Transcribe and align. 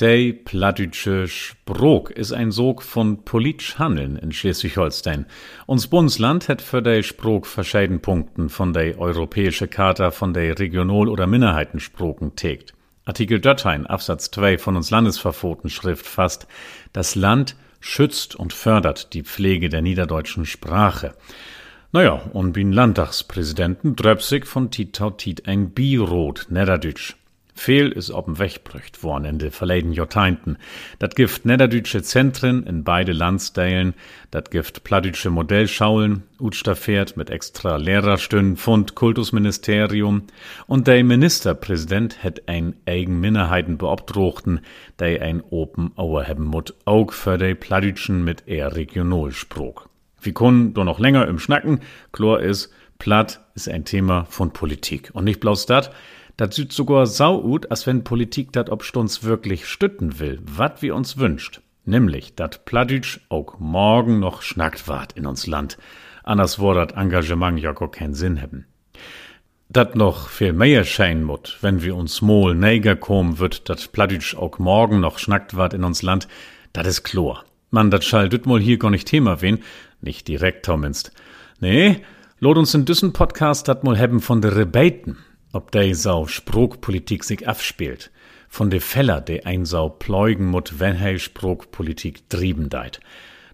Der 0.00 0.32
plattdütsche 0.32 1.28
Sprog 1.28 2.10
ist 2.10 2.32
ein 2.32 2.52
Sog 2.52 2.82
von 2.82 3.22
politisch 3.22 3.78
Handeln 3.78 4.16
in 4.16 4.32
Schleswig-Holstein. 4.32 5.26
Uns 5.66 5.88
Bundesland 5.88 6.48
hat 6.48 6.62
für 6.62 6.80
der 6.80 7.02
Sprog 7.02 7.46
verschieden 7.46 8.00
Punkten 8.00 8.48
von 8.48 8.72
der 8.72 8.98
europäische 8.98 9.68
Charta 9.68 10.10
von 10.10 10.32
der 10.32 10.58
Regional- 10.58 11.10
oder 11.10 11.26
Minderheitensproken 11.26 12.34
tägt. 12.34 12.72
Artikel 13.04 13.40
Döttein, 13.40 13.86
Absatz 13.86 14.30
2 14.30 14.56
von 14.56 14.74
uns 14.76 14.90
Landesverfoten 14.90 15.68
Schrift 15.68 16.06
fasst, 16.06 16.46
das 16.94 17.14
Land 17.14 17.54
schützt 17.80 18.34
und 18.34 18.54
fördert 18.54 19.12
die 19.12 19.22
Pflege 19.22 19.68
der 19.68 19.82
niederdeutschen 19.82 20.46
Sprache. 20.46 21.14
Naja, 21.92 22.22
und 22.32 22.52
bin 22.52 22.72
Landtagspräsidenten 22.72 23.96
Dröpsig 23.96 24.46
von 24.46 24.70
Tit 24.70 24.98
ein 25.46 25.72
Birot, 25.72 26.46
Niederdütsch. 26.48 27.16
Veel 27.60 27.92
is 27.92 28.10
op'm 28.10 28.38
wegbrücht 28.38 29.02
worden 29.02 29.28
in 29.28 29.38
de 29.38 29.50
verleden 29.50 29.92
Jahrtainten. 29.92 30.56
Dat 30.98 31.14
gift 31.14 31.44
niederdütsche 31.44 32.02
Zentren 32.02 32.66
in 32.66 32.84
beide 32.84 33.12
Landsdeilen, 33.12 33.94
dat 34.30 34.50
gift 34.50 34.82
plattdütsche 34.82 35.28
Modellschaulen, 35.28 36.22
Utsterfährt 36.38 37.18
mit 37.18 37.28
extra 37.28 37.76
Lehrerstünden, 37.76 38.56
Fund, 38.56 38.94
Kultusministerium 38.94 40.22
und 40.68 40.86
der 40.86 41.04
Ministerpräsident 41.04 42.22
het 42.22 42.48
ein 42.48 42.76
eigen 42.86 43.20
Minderheiten 43.20 43.76
beobdrochten, 43.76 44.60
der 44.98 45.20
ein 45.20 45.42
Open 45.50 45.90
Auer 45.96 46.34
mut, 46.38 46.72
auch 46.86 47.12
für 47.12 47.36
de 47.36 47.54
Plattdütschen 47.54 48.24
mit 48.24 48.48
eher 48.48 48.74
Regionalsprog. 48.74 49.90
Wir 50.22 50.32
können 50.32 50.72
doch 50.72 50.84
noch 50.84 50.98
länger 50.98 51.28
im 51.28 51.38
Schnacken, 51.38 51.80
Chlor 52.10 52.40
is, 52.40 52.70
Platt 52.98 53.40
ist 53.54 53.68
ein 53.68 53.84
Thema 53.84 54.24
von 54.30 54.52
Politik. 54.52 55.10
Und 55.12 55.24
nicht 55.24 55.40
bloß 55.40 55.66
dat, 55.66 55.90
Dat 56.40 56.54
sieht 56.54 56.72
sogar 56.72 57.04
sau 57.04 57.44
ut, 57.44 57.70
als 57.70 57.86
wenn 57.86 58.02
Politik 58.02 58.50
dat 58.50 58.70
ob 58.70 58.96
uns 58.96 59.24
wirklich 59.24 59.66
stütten 59.66 60.18
will, 60.20 60.40
wat 60.46 60.80
wir 60.80 60.94
uns 60.94 61.18
wünscht. 61.18 61.60
Nämlich, 61.84 62.34
dat 62.34 62.64
Pladütsch 62.64 63.20
auch 63.28 63.58
morgen 63.58 64.20
noch 64.20 64.40
schnackt 64.40 64.88
wart 64.88 65.12
in 65.12 65.26
uns 65.26 65.46
Land. 65.46 65.76
Anders 66.24 66.58
wor 66.58 66.72
dat 66.74 66.92
Engagement 66.92 67.60
ja 67.60 67.72
gar 67.72 67.90
keinen 67.90 68.14
Sinn 68.14 68.38
hebben. 68.38 68.64
Dat 69.68 69.96
noch 69.96 70.30
viel 70.30 70.54
mehr 70.54 70.84
schein 70.84 71.24
mut, 71.24 71.58
wenn 71.60 71.82
wir 71.82 71.94
uns 71.94 72.22
mol 72.22 72.54
näger 72.54 72.96
kommen 72.96 73.38
wird, 73.38 73.68
dat 73.68 73.92
Pladütsch 73.92 74.34
auch 74.34 74.58
morgen 74.58 75.00
noch 75.00 75.18
schnackt 75.18 75.58
wart 75.58 75.74
in 75.74 75.84
uns 75.84 76.00
Land, 76.00 76.26
dat 76.72 76.86
is 76.86 77.02
chlor. 77.02 77.44
Man, 77.70 77.90
dat 77.90 78.02
schall 78.02 78.30
düt 78.30 78.46
mol 78.46 78.60
hier 78.60 78.78
gar 78.78 78.90
nicht 78.90 79.06
Thema 79.06 79.42
wen, 79.42 79.58
nicht 80.00 80.26
direkt 80.26 80.64
zumindest. 80.64 81.12
Nee, 81.60 82.00
lot 82.38 82.56
uns 82.56 82.72
in 82.72 82.86
düssen 82.86 83.12
Podcast 83.12 83.68
dat 83.68 83.84
mol 83.84 83.98
hebben 83.98 84.20
von 84.20 84.40
de 84.40 84.56
Rebaten 84.56 85.18
ob 85.52 85.72
de 85.72 85.92
sau 85.92 86.26
Sprogpolitik 86.26 87.24
sich 87.24 87.48
abspielt, 87.48 88.10
von 88.48 88.70
de 88.70 88.80
Feller, 88.80 89.20
de 89.20 89.44
ein 89.44 89.64
sau 89.64 89.88
pleugen 89.88 90.46
mut, 90.46 90.78
wenn 90.78 90.98
hei 90.98 91.18
Sprogpolitik 91.18 92.28
trieben 92.28 92.68
deit. 92.68 93.00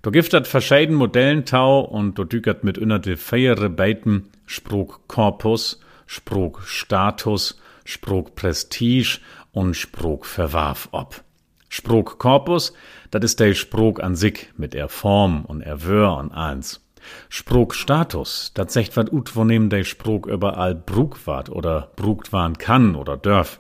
Do 0.03 0.11
gift 0.11 0.33
dat 0.33 0.47
verscheiden 0.47 0.95
Modellen 0.95 1.45
tau 1.45 1.81
und 1.81 2.17
do 2.17 2.25
dükert 2.25 2.63
mit 2.65 2.79
unter 2.79 2.99
de 3.01 3.17
feiere 3.17 3.69
Beiten 3.69 4.31
Sprogkorpus, 4.47 5.81
Sprogstatus, 6.07 7.61
Sprogprestige 7.85 9.19
und 9.53 9.75
Sprogverwarf 9.75 10.89
ob. 10.93 11.25
Sprogkorpus, 11.69 12.73
dat 13.11 13.25
is 13.25 13.37
der 13.37 13.55
Sprog 13.55 14.03
an 14.03 14.15
sich 14.15 14.53
mit 14.57 14.75
er 14.75 14.89
Form 14.89 15.45
und 15.45 15.63
er 15.63 15.83
Wör 15.83 16.17
und 16.19 16.31
eins. 16.31 16.86
Sprogstatus, 17.29 18.51
dat 18.55 18.73
secht 18.73 18.97
wat 18.97 19.13
ut, 19.13 19.35
wo 19.35 19.45
nehmen 19.45 19.69
de 19.69 19.85
Sprog 19.85 20.27
überall 20.27 20.75
brug 20.75 21.19
wart 21.25 21.51
oder 21.51 21.91
brugt 21.97 22.33
waren 22.33 22.59
kann 22.59 22.95
oder 22.97 23.17
dörf. 23.17 23.59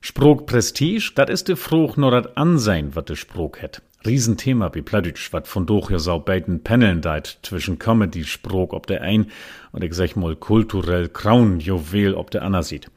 Sprogprestige, 0.00 1.10
dat 1.14 1.28
is 1.28 1.44
de 1.44 1.56
Fruch 1.56 1.96
nur 1.96 2.10
dat 2.10 2.36
Ansehen, 2.36 2.94
wat 2.94 3.06
de 3.06 3.16
Sprog 3.16 3.60
het. 3.60 3.82
Riesenthema 4.06 4.72
wie 4.74 4.82
Pladütsch, 4.82 5.32
wat 5.32 5.48
von 5.48 5.66
doch 5.66 5.90
ja 5.90 5.98
sau 5.98 6.20
beiden 6.20 6.62
Paneln 6.62 7.00
deit 7.00 7.38
zwischen 7.42 7.80
Comedy-Sprog 7.80 8.72
ob 8.72 8.86
der 8.86 9.02
ein 9.02 9.26
und 9.72 9.82
ich 9.82 9.94
sag 9.94 10.14
mal 10.14 10.36
kulturell 10.36 11.08
Kraun 11.08 11.58
Juwel 11.58 12.14
ob 12.14 12.30
der 12.30 12.42
Anna 12.42 12.62
sieht. 12.62 12.90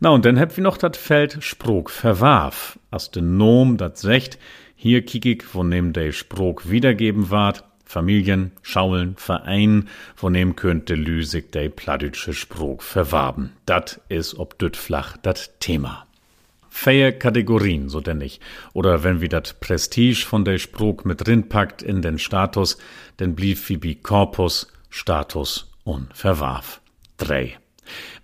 Na 0.00 0.10
und 0.10 0.24
dann 0.26 0.36
heb 0.36 0.56
wir 0.56 0.62
noch 0.62 0.76
dat 0.76 0.96
Feld 0.96 1.38
Sprog 1.42 1.88
verwarf, 1.90 2.78
as 2.90 3.10
de 3.10 3.22
Nom 3.22 3.78
dat 3.78 3.96
secht, 3.96 4.38
hier 4.76 5.04
kickig, 5.04 5.44
wo 5.54 5.64
nehm 5.64 5.92
de 5.92 6.12
Sprog 6.12 6.68
wiedergeben 6.68 7.30
ward, 7.30 7.64
Familien, 7.88 8.52
Schaulen, 8.60 9.16
Verein, 9.16 9.88
von 10.14 10.34
dem 10.34 10.56
könnte 10.56 10.94
Lüsig 10.94 11.52
de 11.52 11.70
plattdütsche 11.70 12.34
Sprog 12.34 12.82
verwaben. 12.82 13.54
Dat 13.64 13.98
is 14.08 14.38
ob 14.38 14.58
düt 14.58 14.76
flach 14.76 15.16
dat 15.16 15.58
Thema. 15.58 16.06
Feier 16.68 17.12
Kategorien, 17.12 17.88
so 17.88 18.02
denn 18.02 18.18
nicht. 18.18 18.42
Oder 18.74 19.04
wenn 19.04 19.22
wir 19.22 19.30
dat 19.30 19.60
Prestige 19.60 20.26
von 20.26 20.44
der 20.44 20.58
Sprog 20.58 21.06
mit 21.06 21.26
drin 21.26 21.48
packt 21.48 21.80
in 21.80 22.02
den 22.02 22.18
Status, 22.18 22.76
denn 23.20 23.34
blieb 23.34 23.58
wie 23.70 23.78
bi 23.78 23.94
Korpus, 23.94 24.70
Status 24.90 25.72
und 25.84 26.14
verwarf. 26.14 26.82
Drei. 27.16 27.56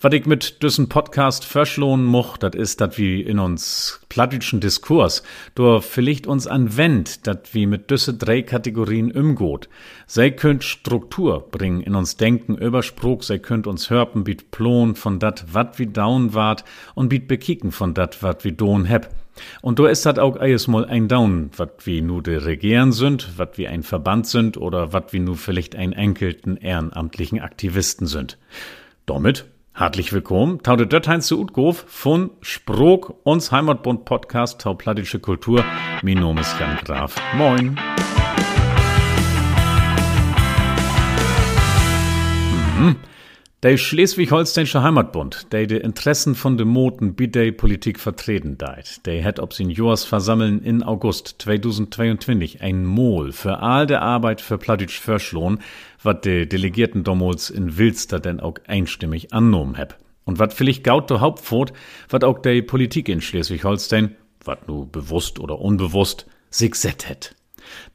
Was 0.00 0.12
ich 0.12 0.26
mit 0.26 0.62
diesem 0.62 0.88
Podcast 0.88 1.44
verschlohnen 1.44 2.04
moch, 2.04 2.36
dat 2.36 2.54
is, 2.54 2.76
dat 2.76 2.98
wie 2.98 3.20
in 3.20 3.38
uns 3.38 4.00
plattdütschen 4.08 4.60
Diskurs, 4.60 5.22
do 5.54 5.80
vielleicht 5.80 6.26
uns 6.26 6.46
anwendt, 6.46 7.26
dat 7.26 7.54
wie 7.54 7.66
mit 7.66 7.90
düsse 7.90 8.14
drei 8.14 8.42
Kategorien 8.42 9.12
umgot. 9.12 9.68
Sei 10.06 10.30
könnt 10.30 10.64
Struktur 10.64 11.48
bringen 11.50 11.80
in 11.80 11.94
uns 11.94 12.16
Denken 12.16 12.56
über 12.56 12.82
Spruch, 12.82 13.22
sei 13.22 13.38
könnt 13.38 13.66
uns 13.66 13.90
hörpen, 13.90 14.24
biet 14.24 14.50
plon 14.50 14.94
von 14.94 15.18
dat, 15.18 15.46
wat 15.52 15.78
wie 15.78 15.86
down 15.86 16.34
wart 16.34 16.64
und 16.94 17.08
biet 17.08 17.28
bekicken 17.28 17.72
von 17.72 17.94
dat, 17.94 18.22
wat 18.22 18.44
wie 18.44 18.52
don 18.52 18.84
heb. 18.84 19.08
Und 19.62 19.78
do 19.78 19.86
ist 19.86 20.06
dat 20.06 20.18
auch 20.18 20.38
mal 20.68 20.84
ein 20.84 21.08
Down, 21.08 21.50
wat 21.56 21.86
wie 21.86 22.00
nu 22.00 22.20
de 22.20 22.36
Regieren 22.44 22.92
sind, 22.92 23.38
wat 23.38 23.58
wie 23.58 23.68
ein 23.68 23.82
Verband 23.82 24.26
sind 24.26 24.56
oder 24.56 24.92
wat 24.92 25.12
wie 25.12 25.18
nu 25.18 25.34
vielleicht 25.34 25.74
ein 25.74 25.92
enkelten 25.92 26.56
ehrenamtlichen 26.56 27.40
Aktivisten 27.40 28.06
sind. 28.06 28.38
Damit 29.06 29.46
Herzlich 29.76 30.12
willkommen, 30.12 30.62
tau 30.62 30.76
de 30.76 30.86
Dötteins 30.86 31.26
zu 31.26 31.40
Utgof 31.40 31.84
von 31.88 32.30
Sprog, 32.42 33.16
uns 33.24 33.50
Heimatbund 33.50 34.04
Podcast, 34.04 34.60
tau 34.60 34.74
plattische 34.74 35.18
Kultur. 35.18 35.64
Mein 36.00 36.18
Name 36.18 36.42
ist 36.42 36.54
Jan 36.60 36.76
Graf. 36.84 37.16
Moin. 37.36 37.76
Mhm. 42.78 42.96
Der 43.64 43.78
Schleswig-Holsteinische 43.78 44.82
Heimatbund, 44.82 45.50
der 45.50 45.66
die 45.66 45.78
Interessen 45.78 46.34
von 46.34 46.58
de 46.58 46.66
Moten 46.66 47.14
bidei 47.14 47.50
Politik 47.50 47.98
vertreten 47.98 48.58
deit, 48.58 49.06
der 49.06 49.24
hat 49.24 49.40
ob 49.40 49.54
Seniors 49.54 50.04
versammeln 50.04 50.62
in 50.62 50.82
August 50.82 51.36
2022 51.38 52.60
ein 52.60 52.84
Mol 52.84 53.32
für 53.32 53.60
all 53.60 53.86
der 53.86 54.02
Arbeit 54.02 54.42
für 54.42 54.58
Plattitsch 54.58 55.00
verschlohn, 55.00 55.60
wat 56.02 56.26
de 56.26 56.44
Delegierten 56.44 57.04
damals 57.04 57.48
in 57.48 57.78
Wilster 57.78 58.20
denn 58.20 58.38
auch 58.38 58.56
einstimmig 58.66 59.32
annommen 59.32 59.76
heb. 59.76 59.96
Und 60.26 60.38
wat 60.38 60.52
vielleicht 60.52 60.84
gaut 60.84 61.08
der 61.08 61.22
Hauptfort, 61.22 61.72
wat 62.10 62.22
auch 62.22 62.40
der 62.40 62.60
Politik 62.60 63.08
in 63.08 63.22
Schleswig-Holstein, 63.22 64.14
wat 64.44 64.68
nu 64.68 64.84
bewusst 64.84 65.40
oder 65.40 65.58
unbewusst, 65.58 66.26
sich 66.50 66.74
set 66.74 67.08
het. 67.08 67.34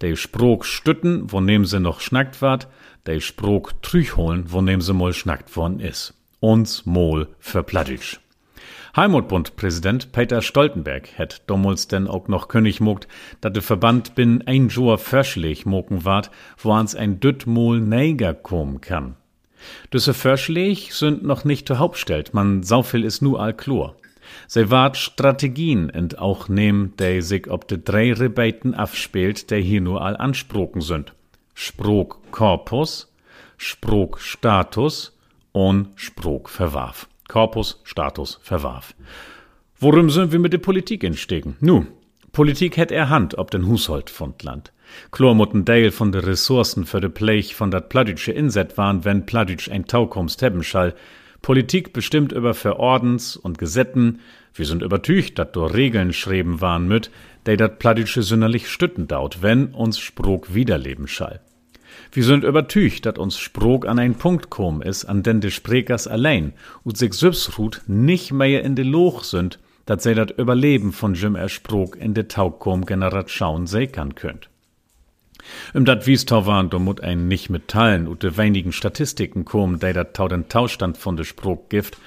Der 0.02 0.16
Sprog 0.16 0.66
stütten, 0.66 1.32
wo 1.32 1.42
nehmen 1.42 1.66
sie 1.66 1.80
noch 1.80 2.00
schnackt 2.00 2.42
wart, 2.42 2.68
der 3.06 3.20
Sprog 3.20 3.82
trüch 3.82 4.16
holen, 4.18 4.46
wo 4.48 4.62
nehmen 4.62 4.82
sie 4.82 4.94
mal 4.94 5.14
schnackt 5.14 5.56
worden 5.56 5.80
is. 5.80 6.14
Uns 6.40 6.86
mol 6.86 7.28
für 7.40 7.64
Plattitsch. 7.64 8.18
Heimatbund-Präsident 8.96 10.12
Peter 10.12 10.42
Stoltenberg 10.42 11.10
hätt 11.18 11.44
damals 11.48 11.88
denn 11.88 12.08
auch 12.08 12.28
noch 12.28 12.48
König 12.48 12.80
mogt, 12.80 13.08
dat 13.40 13.56
de 13.56 13.62
Verband 13.62 14.16
bin 14.16 14.42
ein 14.48 14.70
Joa 14.70 14.98
Verschleg 14.98 15.66
moken 15.66 16.06
ward, 16.06 16.32
wo 16.58 16.72
ans 16.74 16.96
ein 16.96 17.20
Düttmol 17.20 17.80
Neger 17.80 18.34
kommen 18.34 18.82
kann. 18.82 19.16
Düsse 19.94 20.14
Verschleg 20.14 20.92
sind 20.92 21.24
noch 21.24 21.44
nicht 21.44 21.68
zur 21.68 21.80
Hauptstellt, 21.80 22.34
man 22.34 22.64
sauviel 22.64 23.04
is 23.04 23.22
nu 23.22 23.38
all 23.38 23.54
chlor. 23.54 23.96
Se 24.48 24.70
wart 24.70 24.98
Strategien 24.98 25.90
ent 25.90 26.20
auch 26.20 26.50
nehm, 26.50 26.94
der 26.98 27.22
sich 27.22 27.50
ob 27.50 27.68
de 27.68 27.80
drei 27.84 28.14
Rebeiten 28.14 28.74
afspielt, 28.74 29.52
der 29.52 29.60
hier 29.60 29.82
nur 29.82 30.02
all 30.02 30.16
ansproken 30.18 30.82
sind. 30.82 31.14
Sprog 31.62 32.32
Korpus, 32.32 33.14
Sprog 33.58 34.22
Status 34.22 35.12
und 35.52 35.90
Sprog 35.98 36.48
Verwarf. 36.50 37.10
Korpus, 37.28 37.82
Status, 37.84 38.40
verwarf. 38.42 38.96
Worum 39.78 40.10
sind 40.10 40.32
wir 40.32 40.40
mit 40.40 40.54
der 40.54 40.60
Politik 40.60 41.04
entstegen? 41.04 41.58
Nu, 41.60 41.86
Politik 42.32 42.78
hätt 42.78 42.94
er 42.94 43.10
Hand 43.10 43.38
ob 43.38 43.52
den 43.52 43.68
Hushold 43.68 44.10
von 44.10 44.36
Land. 44.42 44.72
Chlormutten 45.12 45.66
Dale 45.66 45.92
von 45.92 46.14
de 46.14 46.22
Ressourcen 46.22 46.86
für 46.86 47.02
de 47.02 47.10
Plech 47.10 47.56
von 47.56 47.72
dat 47.72 47.90
Pladütsche 47.90 48.32
Inset 48.32 48.78
waren, 48.78 49.04
wenn 49.04 49.26
Pladütsch 49.26 49.70
ein 49.70 49.86
Taukommst 49.86 50.42
hebben 50.42 50.64
schall. 50.64 50.96
Politik 51.42 51.92
bestimmt 51.92 52.32
über 52.32 52.54
Verordens 52.54 53.36
und 53.36 53.58
Gesetten. 53.58 54.22
Wir 54.54 54.66
sind 54.66 54.82
übertücht, 54.82 55.38
dat 55.38 55.58
do 55.58 55.66
Regeln 55.66 56.14
schreiben 56.14 56.62
waren 56.62 56.88
müt, 56.88 57.12
der 57.48 57.58
dat 57.58 57.80
Pladütsche 57.80 58.24
sünderlich 58.24 58.70
stütten 58.70 59.10
daut, 59.10 59.42
wenn 59.42 59.74
uns 59.74 60.00
Sprog 60.00 60.54
wiederleben 60.54 61.10
schall. 61.10 61.42
Wir 62.12 62.24
sind 62.24 62.44
übertücht, 62.44 63.06
dat 63.06 63.20
uns 63.20 63.38
Sprog 63.38 63.88
an 63.88 64.00
ein 64.00 64.16
Punkt 64.16 64.50
kom 64.50 64.82
is, 64.82 65.06
an 65.06 65.22
den 65.22 65.42
de 65.42 65.52
Sprekers 65.52 66.08
allein 66.08 66.54
und 66.84 66.98
sich 66.98 67.14
selbst 67.14 67.60
ruht 67.60 67.82
nicht 67.86 68.32
mehr 68.32 68.64
in 68.64 68.76
de 68.76 68.84
Loch 68.84 69.24
sind, 69.24 69.60
dat 69.86 70.02
sei 70.02 70.16
dat 70.16 70.32
Überleben 70.32 70.92
von 70.92 71.14
Jim 71.14 71.36
Ersprog 71.36 71.96
in 71.96 72.16
de 72.16 72.24
Taukom 72.24 72.86
Generation 72.86 73.68
säkern 73.68 74.16
könnt. 74.16 74.50
Im 75.74 75.86
dat 75.86 76.08
Wiestau 76.08 76.48
waren, 76.48 76.72
da 76.72 76.80
mut 76.80 77.02
ein 77.02 77.28
nicht 77.28 77.50
mit 77.52 77.68
Teilen 77.68 78.08
und 78.08 78.24
de 78.24 78.38
wenigen 78.38 78.72
Statistiken 78.72 79.46
kommen, 79.46 79.80
der 79.80 79.94
dat 79.94 80.16
tau 80.16 80.28
den 80.28 80.50
Taustand 80.50 80.98
von 80.98 81.16
de 81.16 81.26
Sprog 81.26 81.70
gift. 81.70 81.98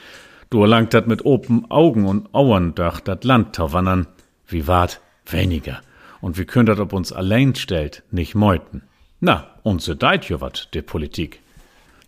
Du 0.50 0.62
erlangt 0.62 0.94
dat 0.94 1.06
mit 1.06 1.24
open 1.24 1.70
Augen 1.70 2.06
und 2.06 2.34
Auern 2.34 2.74
durch 2.74 3.00
dat 3.00 3.24
Land 3.24 3.54
tau 3.54 3.72
wandern. 3.72 4.08
Wie 4.48 4.66
wart? 4.66 5.00
Weniger. 5.26 5.80
Und 6.20 6.38
wie 6.38 6.44
könnt 6.44 6.68
dat 6.68 6.80
ob 6.80 6.92
uns 6.92 7.12
allein 7.12 7.54
stellt, 7.54 8.02
nicht 8.10 8.34
meuten. 8.34 8.82
Na, 9.24 9.46
unse 9.62 9.94
deit 9.94 10.24
jo 10.24 10.40
wat, 10.40 10.66
de 10.74 10.82
Politik. 10.82 11.38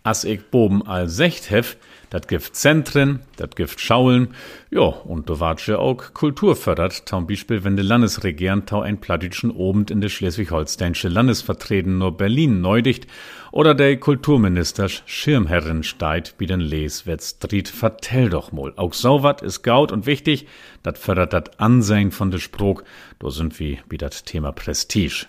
As 0.03 0.25
ich 0.25 0.51
boben 0.51 0.85
all 0.85 1.07
secht 1.07 1.49
hef, 1.49 1.77
dat 2.09 2.27
gift 2.27 2.57
Zentren, 2.57 3.21
dat 3.37 3.55
gift 3.55 3.79
Schaulen, 3.79 4.35
jo, 4.69 4.89
und 4.89 5.29
wart 5.39 5.65
ja 5.65 5.77
auch 5.77 6.13
Kultur 6.13 6.57
fördert, 6.57 7.03
zum 7.07 7.25
Beispiel, 7.25 7.63
wenn 7.63 7.77
de 7.77 7.85
Landesregieren 7.85 8.65
tau 8.65 8.81
ein 8.81 8.99
Plattitschen 8.99 9.49
obend 9.49 9.91
in 9.91 10.01
de 10.01 10.09
schleswig-holsteinische 10.09 11.07
Landesvertreten 11.07 11.99
nur 11.99 12.17
Berlin 12.17 12.59
neudicht 12.59 13.07
oder 13.53 13.73
der 13.73 13.95
Kulturminister 13.97 14.89
Schirmherrin 14.89 15.83
steit, 15.83 16.35
wie 16.37 16.47
den 16.47 16.59
Les 16.59 17.05
Street 17.21 17.69
vertell 17.69 18.29
doch 18.29 18.51
mal. 18.51 18.73
Auch 18.75 18.93
so 18.93 19.23
wat 19.23 19.41
is 19.41 19.61
gaut 19.61 19.93
und 19.93 20.05
wichtig, 20.05 20.47
dat 20.83 20.97
fördert 20.97 21.31
dat 21.31 21.61
Ansehen 21.61 22.11
von 22.11 22.29
de 22.29 22.41
Sprog, 22.41 22.83
do 23.19 23.29
sind 23.29 23.57
wie, 23.57 23.79
wie 23.87 23.97
dat 23.97 24.25
Thema 24.25 24.51
Prestige. 24.51 25.27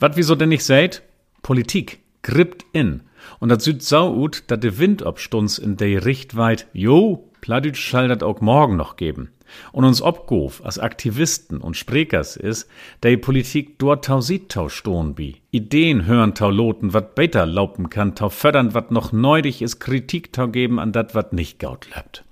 Wat 0.00 0.16
wieso 0.16 0.34
denn 0.34 0.48
nicht 0.48 0.64
seid? 0.64 1.02
Politik, 1.42 2.00
grippt 2.22 2.64
in. 2.72 3.02
Und 3.38 3.50
dat 3.50 3.60
süd 3.60 3.82
sau 3.82 4.14
ut, 4.14 4.44
dat 4.46 4.64
de 4.64 4.78
Wind 4.78 5.02
obstunds 5.02 5.58
in 5.58 5.76
de 5.76 5.98
Richtweit, 5.98 6.66
jo, 6.72 7.30
Pladütsch 7.42 7.80
schall 7.80 8.08
dat 8.08 8.22
auch 8.22 8.40
morgen 8.40 8.76
noch 8.76 8.96
geben. 8.96 9.30
Und 9.72 9.84
uns 9.84 10.00
obgof 10.00 10.64
als 10.64 10.78
Aktivisten 10.78 11.60
und 11.60 11.76
Sprekers 11.76 12.36
is, 12.36 12.68
de 13.02 13.16
Politik 13.16 13.78
dort 13.78 14.04
tau 14.04 14.20
sieht 14.20 14.50
tau 14.50 14.68
stohn 14.68 15.14
bi. 15.14 15.36
Ideen 15.50 16.06
hören 16.06 16.34
tau 16.34 16.50
loten, 16.50 16.94
wat 16.94 17.14
beter 17.14 17.46
laupen 17.46 17.90
kann, 17.90 18.14
tau 18.14 18.28
fördern, 18.28 18.74
wat 18.74 18.90
noch 18.90 19.12
neudig 19.12 19.60
is, 19.62 19.80
Kritik 19.80 20.32
tau 20.32 20.48
geben 20.48 20.78
an 20.78 20.92
dat, 20.92 21.14
wat 21.14 21.32
nicht 21.32 21.58
gaut 21.58 21.88
lebt. 21.94 22.24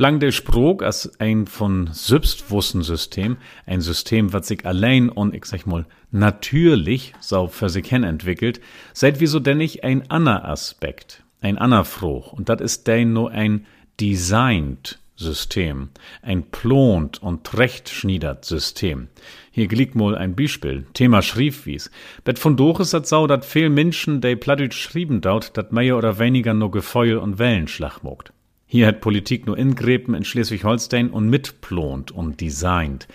Blang 0.00 0.18
de 0.18 0.32
Sprog 0.32 0.82
als 0.82 1.20
ein 1.20 1.46
von 1.46 1.90
Selbstwussensystem, 1.92 3.36
ein 3.66 3.82
System, 3.82 4.32
wat 4.32 4.46
sich 4.46 4.64
allein 4.64 5.10
und, 5.10 5.34
ich 5.34 5.44
sag 5.44 5.66
mal, 5.66 5.84
natürlich 6.10 7.12
sau 7.20 7.48
für 7.48 7.68
sich 7.68 7.86
hin 7.86 8.02
entwickelt, 8.02 8.62
seid 8.94 9.20
wieso 9.20 9.40
denn 9.40 9.58
nicht 9.58 9.84
ein 9.84 10.10
anner 10.10 10.48
Aspekt, 10.48 11.22
ein 11.42 11.58
anner 11.58 11.84
Fruch, 11.84 12.32
und 12.32 12.48
dat 12.48 12.62
ist 12.62 12.86
denn 12.86 13.12
nur 13.12 13.30
ein 13.32 13.66
designed 14.00 14.98
System, 15.16 15.90
ein 16.22 16.44
plont 16.44 17.22
und 17.22 17.58
rechtschniedert 17.58 18.46
System. 18.46 19.08
Hier 19.50 19.66
glick 19.66 19.94
mal 19.94 20.16
ein 20.16 20.34
Beispiel, 20.34 20.86
Thema 20.94 21.20
Schriefwies. 21.20 21.90
Bet 22.24 22.38
von 22.38 22.56
Doches 22.56 22.94
hat 22.94 23.06
sau, 23.06 23.26
dat 23.26 23.44
viel 23.44 23.68
Menschen, 23.68 24.22
de 24.22 24.34
plattdeutsch 24.34 24.80
schrieben 24.80 25.20
daut, 25.20 25.58
dat 25.58 25.72
mehr 25.72 25.98
oder 25.98 26.18
weniger 26.18 26.54
nur 26.54 26.70
Gefeul 26.70 27.18
und 27.18 27.38
Wellenschlag 27.38 28.02
mogt. 28.02 28.32
Hier 28.72 28.86
hat 28.86 29.00
Politik 29.00 29.46
nur 29.46 29.58
ingrepen 29.58 30.14
in 30.14 30.24
Schleswig-Holstein 30.24 31.10
und 31.10 31.28
mitplont 31.28 32.12
und 32.12 32.40
designt. 32.40 33.08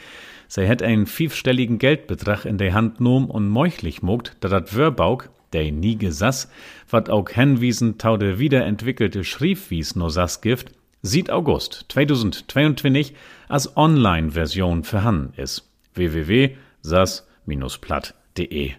Sie 0.50 0.68
hat 0.68 0.84
einen 0.84 1.06
fünfstelligen 1.06 1.78
Geldbetrag 1.78 2.44
in 2.44 2.58
der 2.58 2.74
Hand 2.74 2.98
genommen 2.98 3.30
und 3.30 3.48
meuchlich 3.48 4.02
mogt, 4.02 4.36
da 4.42 4.50
dat 4.50 4.76
Wörbauk, 4.76 5.30
der 5.54 5.72
nie 5.72 5.98
gesass, 5.98 6.52
wat 6.90 7.10
auch 7.10 7.30
henwiesen 7.32 7.98
tau 7.98 8.18
de 8.18 8.38
wiederentwickelte 8.38 9.24
Schriefwies 9.24 9.96
no 9.96 10.10
sass 10.10 10.42
gift, 10.42 10.74
sieht 11.02 11.32
August 11.32 11.86
2022 11.88 13.14
als 13.48 13.78
Online-Version 13.78 14.84
vorhanden 14.84 15.40
ist. 15.40 15.72
www.sas-platt.de 15.94 18.72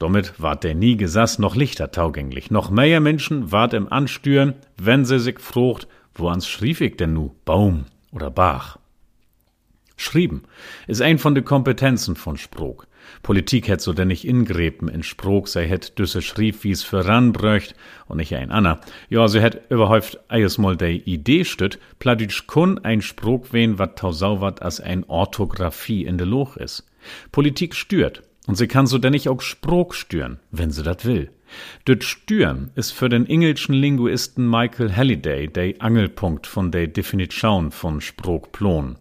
Damit 0.00 0.42
ward 0.42 0.64
der 0.64 0.74
nie 0.74 0.96
gesass 0.96 1.38
noch 1.38 1.54
lichter 1.54 1.92
taugänglich. 1.92 2.50
Noch 2.50 2.70
mehr 2.70 2.98
Menschen 2.98 3.52
ward 3.52 3.74
im 3.74 3.92
Anstüren, 3.92 4.54
wenn 4.76 5.04
sie 5.04 5.20
sich 5.20 5.38
frucht, 5.38 5.86
wo 6.18 6.28
ans 6.28 6.48
schrieb 6.48 6.80
ich 6.80 6.96
denn 6.96 7.12
nu? 7.12 7.34
Baum 7.44 7.86
oder 8.12 8.30
Bach? 8.30 8.78
Schrieben 9.96 10.42
ist 10.86 11.00
ein 11.00 11.18
von 11.18 11.34
de 11.34 11.42
Kompetenzen 11.42 12.16
von 12.16 12.36
Sprog. 12.36 12.86
Politik 13.22 13.68
hätt 13.68 13.80
so 13.80 13.92
denn 13.92 14.08
nicht 14.08 14.26
ingrepen 14.26 14.88
in 14.88 15.02
Sprog, 15.02 15.48
sei 15.48 15.66
hätt 15.66 15.98
düsse 15.98 16.22
schrieb, 16.22 16.64
wie's 16.64 16.82
voranbröcht 16.82 17.74
und 18.06 18.18
nicht 18.18 18.34
ein 18.34 18.50
Anna. 18.50 18.80
Ja, 19.08 19.28
sie 19.28 19.40
hätt 19.40 19.70
überhäuft 19.70 20.18
eines 20.28 20.58
mal 20.58 20.76
de 20.76 20.96
Idee 20.96 21.44
stüt, 21.44 21.78
Pladütsch 21.98 22.46
kun 22.46 22.78
ein 22.84 23.02
Sprog 23.02 23.52
wen, 23.52 23.78
wat 23.78 23.98
tausau 23.98 24.40
wat 24.40 24.62
as 24.62 24.80
ein 24.80 25.04
Orthographie 25.04 26.04
in 26.04 26.18
de 26.18 26.26
Loch 26.26 26.56
is. 26.56 26.86
Politik 27.32 27.74
stört. 27.74 28.22
Und 28.46 28.56
sie 28.56 28.68
kann 28.68 28.86
so 28.86 28.98
denn 28.98 29.12
nicht 29.12 29.28
auch 29.28 29.40
Sprog 29.40 29.94
stören, 29.94 30.38
wenn 30.50 30.70
sie 30.70 30.82
dat 30.82 31.04
will. 31.04 31.30
Dort 31.84 32.04
Stüren 32.04 32.70
ist 32.74 32.92
für 32.92 33.08
den 33.08 33.26
englischen 33.26 33.74
Linguisten 33.74 34.48
Michael 34.48 34.94
Halliday 34.94 35.48
der 35.48 35.74
Angelpunkt 35.80 36.46
von 36.46 36.70
der 36.70 36.88
Definition 36.88 37.70
von 37.70 38.00
Sprogplon. 38.00 38.96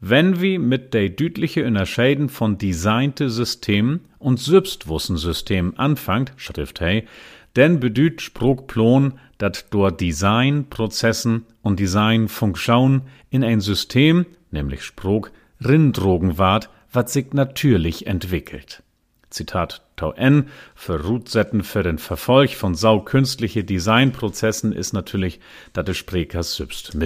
Wenn 0.00 0.40
wir 0.40 0.58
mit 0.58 0.94
der 0.94 1.10
dütliche 1.10 1.64
Unterscheiden 1.64 2.28
von 2.28 2.58
designte 2.58 3.30
System 3.30 4.00
und 4.18 4.40
Selbstwussensystem 4.40 5.74
anfangt, 5.76 6.32
schrift 6.36 6.80
hey, 6.80 7.06
denn 7.54 7.80
bedüht 7.80 8.20
Sprogplon, 8.20 9.14
dat 9.38 9.66
door 9.70 9.92
Designprozessen 9.92 11.44
und 11.62 11.78
Designfunktion 11.78 13.02
in 13.30 13.44
ein 13.44 13.60
System, 13.60 14.26
nämlich 14.50 14.82
Sprog, 14.82 15.30
rindrogen 15.64 16.38
ward, 16.38 16.70
wat 16.92 17.10
sich 17.10 17.32
natürlich 17.32 18.06
entwickelt. 18.06 18.82
Zitat 19.30 19.82
Tau 20.02 20.10
N 20.14 20.48
für 20.74 21.00
Rootsetten 21.00 21.62
für 21.62 21.84
den 21.84 21.98
Verfolg 21.98 22.50
von 22.54 22.74
sau 22.74 22.98
künstliche 22.98 23.62
Designprozessen 23.62 24.72
ist 24.72 24.92
natürlich, 24.92 25.38
dat 25.74 25.86
de 25.86 25.94
Sprekers 25.94 26.56
selbst. 26.56 26.98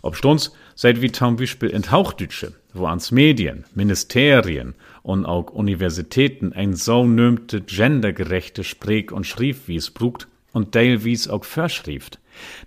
Ob 0.00 0.16
stunds 0.16 0.54
seit 0.74 1.02
wie 1.02 1.12
zum 1.12 1.36
Beispiel 1.36 1.68
in 1.68 1.90
Hauchdütsche, 1.90 2.54
wo 2.72 2.86
ans 2.86 3.10
Medien, 3.10 3.64
Ministerien 3.74 4.74
und 5.02 5.26
auch 5.26 5.50
Universitäten 5.50 6.54
ein 6.54 6.74
sau 6.74 7.06
nömte 7.06 7.60
gendergerechte 7.60 8.64
Sprek- 8.64 9.12
und 9.12 9.26
Schriefwies 9.26 9.90
brugt 9.90 10.28
und 10.52 10.74
Dale 10.74 10.98
auch 11.28 11.44
verschrieft. 11.44 12.18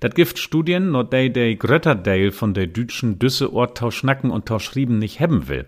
Dat 0.01 0.13
gift 0.13 0.37
Studien, 0.37 0.91
no 0.91 1.01
dei 1.01 1.29
de 1.29 1.55
Grötterdale 1.55 2.31
von 2.31 2.53
der 2.53 2.67
dütschen 2.67 3.17
Düsse 3.17 3.51
Ort 3.53 3.79
tau 3.79 3.89
schnacken 3.89 4.29
und 4.29 4.45
tau 4.45 4.59
schrieben 4.59 4.99
nicht 4.99 5.19
hebben 5.19 5.47
will. 5.47 5.65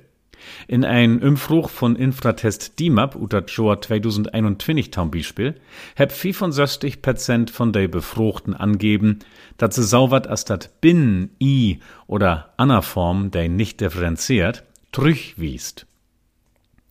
In 0.67 0.85
ein 0.85 1.21
Umfruch 1.21 1.69
von 1.69 1.95
Infratest 1.95 2.79
DIMAP 2.79 3.15
unter 3.15 3.45
Joar 3.45 3.81
2021 3.81 4.91
zum 4.91 5.11
Beispiel, 5.11 5.55
heb 5.95 6.11
65 6.11 7.01
Prozent 7.01 7.49
von 7.49 7.73
de 7.73 7.87
Befruchten 7.87 8.53
angeben, 8.53 9.19
dat 9.57 9.73
se 9.73 9.83
sauwert 9.83 10.27
as 10.27 10.45
dat 10.45 10.81
bin, 10.81 11.31
i 11.39 11.79
oder 12.07 12.53
Anaform, 12.57 13.31
de 13.31 13.47
nicht 13.47 13.81
differenziert, 13.81 14.63
trüchwiest. 14.91 15.85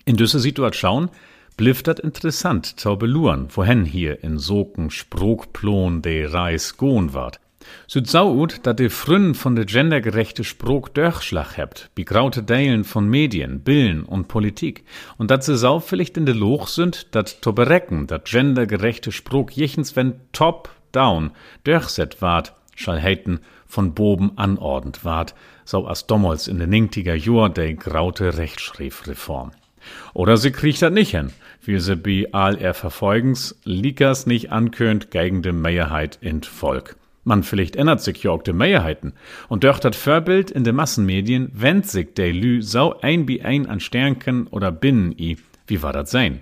In 0.04 0.16
düsse 0.16 0.40
Situation 0.40 1.10
bliff 1.56 1.82
dat 1.82 2.00
interessant 2.00 2.80
zu 2.80 2.96
beluren, 2.96 3.48
wohin 3.54 3.84
hier 3.84 4.24
in 4.24 4.38
Soken 4.38 4.90
Sprogplon 4.90 6.00
de 6.00 6.26
Reis 6.26 6.76
gohn 6.78 7.12
ward. 7.12 7.38
Süd 7.86 8.08
sau 8.08 8.34
ut, 8.34 8.60
dat 8.66 8.78
de 8.78 8.88
frünn 8.88 9.34
von 9.34 9.56
de 9.56 9.64
gendergerechte 9.64 10.44
Sprog 10.44 10.94
Dörchschlag 10.94 11.56
hebt, 11.56 11.90
wie 11.94 12.04
graute 12.04 12.42
Deilen 12.42 12.84
von 12.84 13.08
Medien, 13.08 13.60
Billen 13.60 14.04
und 14.04 14.28
Politik, 14.28 14.84
und 15.18 15.30
dat 15.30 15.44
se 15.44 15.56
sau 15.56 15.82
in 15.90 16.26
de 16.26 16.34
Loch 16.34 16.68
sind, 16.68 17.14
dat 17.14 17.42
to 17.42 17.52
berecken, 17.52 18.06
dat 18.06 18.26
gendergerechte 18.26 19.12
Sprog 19.12 19.52
jechens 19.52 19.96
wenn 19.96 20.14
top 20.32 20.70
down 20.92 21.30
durchset 21.64 22.20
ward, 22.22 22.54
schall 22.74 23.00
heiten 23.00 23.40
von 23.66 23.94
Boben 23.94 24.32
anordend 24.36 25.04
ward, 25.04 25.34
sau 25.64 25.86
as 25.86 26.06
dommels 26.06 26.48
in 26.48 26.58
de 26.58 26.66
ninktiger 26.66 27.14
Jor 27.14 27.48
de 27.48 27.74
graute 27.74 28.36
Rechtschriftreform. 28.36 29.52
Oder 30.12 30.36
sie 30.36 30.50
kriegt 30.50 30.82
dat 30.82 30.92
nicht 30.92 31.12
hin, 31.12 31.32
wie 31.62 31.78
sie 31.78 31.96
bi 31.96 32.28
all 32.32 32.56
er 32.56 32.74
Verfolgens 32.74 33.58
Likas 33.64 34.26
nicht 34.26 34.50
ankönnt 34.52 35.10
gegen 35.10 35.42
de 35.42 35.52
Mehrheit 35.52 36.18
in 36.20 36.42
Volk. 36.42 36.96
Man 37.30 37.44
vielleicht 37.44 37.76
ändert 37.76 38.00
sich 38.00 38.24
ja 38.24 38.32
auch 38.32 38.42
die 38.42 38.52
Mehrheiten. 38.52 39.12
Und 39.48 39.62
durch 39.62 39.78
das 39.78 39.96
Vorbild 39.96 40.50
in 40.50 40.64
den 40.64 40.74
Massenmedien 40.74 41.52
wendet 41.54 41.88
sich 41.88 42.14
der 42.14 42.32
Lü 42.32 42.60
sau 42.60 42.98
ein 43.02 43.28
wie 43.28 43.40
ein 43.40 43.68
an 43.68 43.78
Sternken 43.78 44.48
oder 44.48 44.72
Binnen 44.72 45.16
i. 45.16 45.36
Wie 45.68 45.80
war 45.80 45.92
das 45.92 46.10
sein? 46.10 46.40